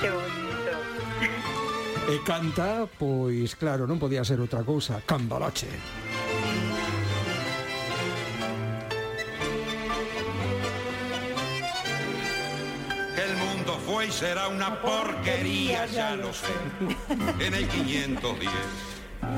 Que 0.01 0.09
bonito. 0.11 0.75
E 2.11 2.19
canta, 2.27 2.85
pois 2.99 3.55
claro, 3.55 3.87
non 3.87 3.95
podía 3.95 4.27
ser 4.27 4.43
outra 4.43 4.67
cousa, 4.67 4.99
Cambalache. 5.07 5.71
El 13.15 13.33
mundo 13.39 13.79
fue 13.87 14.07
y 14.07 14.11
será 14.11 14.51
una 14.51 14.75
porquería, 14.83 15.87
ya 15.87 16.19
lo 16.19 16.35
sé. 16.35 16.51
En 17.39 17.55
el 17.55 17.65
510 17.71 18.51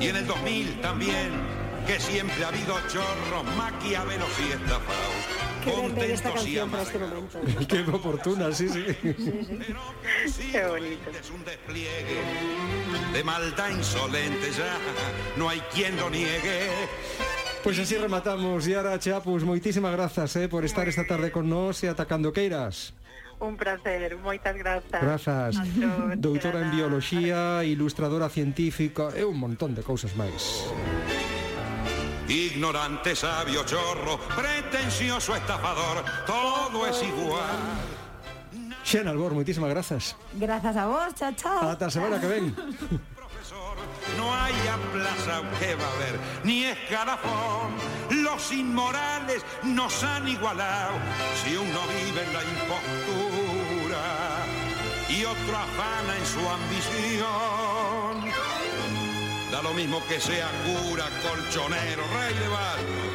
y 0.02 0.06
en 0.10 0.16
el 0.16 0.26
2000 0.26 0.80
también, 0.82 1.30
que 1.86 2.02
siempre 2.02 2.42
ha 2.42 2.48
habido 2.48 2.74
chorros, 2.90 3.46
maquiavelos 3.56 4.34
y 4.42 4.52
estafados. 4.52 5.17
Esta 6.08 6.32
canción 6.32 6.70
para 6.70 6.82
este 6.82 6.98
momento. 6.98 7.40
Qué 7.68 7.80
oportuna, 7.80 8.52
sí, 8.52 8.68
sí. 8.68 8.84
Qué 10.52 10.66
bonito. 10.66 11.10
Es 11.10 11.30
un 11.30 11.44
despliegue 11.44 12.22
de 13.12 13.24
maldad 13.24 13.70
insolente 13.70 14.50
ya, 14.50 14.78
no 15.36 15.48
hay 15.48 15.60
quien 15.72 15.96
lo 15.96 16.10
niegue. 16.10 16.68
Pues 17.62 17.78
así 17.78 17.96
rematamos 17.96 18.66
e 18.66 18.76
ara 18.76 18.98
Chapus, 18.98 19.42
moitísimas 19.42 19.92
grazas 19.92 20.30
eh, 20.36 20.48
por 20.48 20.64
estar 20.64 20.86
esta 20.86 21.04
tarde 21.04 21.34
con 21.34 21.50
nós 21.50 21.82
e 21.82 21.90
atacando 21.90 22.32
queiras. 22.32 22.94
Un 23.40 23.56
placer, 23.56 24.18
moitas 24.18 24.54
grazas. 24.56 25.02
Grazas. 25.02 25.54
Doutora 26.18 26.58
en 26.58 26.70
nada. 26.70 26.76
bioloxía, 26.76 27.62
ilustradora 27.62 28.28
científica 28.28 29.10
e 29.14 29.22
un 29.22 29.38
montón 29.38 29.74
de 29.74 29.82
cousas 29.82 30.14
máis. 30.14 30.66
Ignorante, 32.28 33.16
sabio, 33.16 33.64
chorro, 33.64 34.18
pretencioso, 34.36 35.34
estafador, 35.34 36.04
todo 36.26 36.86
es 36.86 37.02
igual. 37.02 37.56
Xena 38.84 39.10
Albor, 39.10 39.32
moitísimas 39.32 39.70
grazas. 39.70 40.16
Grazas 40.34 40.76
a 40.76 40.86
vos, 40.86 41.14
chao, 41.14 41.32
chao. 41.32 41.70
Ata 41.70 41.86
a 41.86 41.90
semana 41.90 42.20
que 42.20 42.26
ven. 42.26 42.54
Profesor, 43.16 43.76
no 44.16 44.28
no 44.28 44.34
hay 44.34 44.52
plaza 44.92 45.42
que 45.58 45.74
va 45.74 45.84
a 45.84 45.92
haber, 45.92 46.20
ni 46.44 46.64
escalafón. 46.64 47.72
Los 48.10 48.52
inmorales 48.52 49.44
nos 49.62 50.02
han 50.04 50.28
igualado 50.28 50.92
si 51.42 51.56
uno 51.56 51.80
vive 51.88 52.24
en 52.24 52.32
la 52.32 52.42
impostura 52.44 54.04
y 55.08 55.24
otro 55.24 55.56
afana 55.56 56.16
en 56.16 56.26
su 56.26 56.40
ambición. 56.48 57.77
Da 59.50 59.62
lo 59.62 59.72
mismo 59.72 60.02
que 60.06 60.20
sea 60.20 60.50
cura, 60.64 61.08
colchonero, 61.22 62.02
rey 62.12 62.34
de 62.34 62.48
barco 62.48 63.07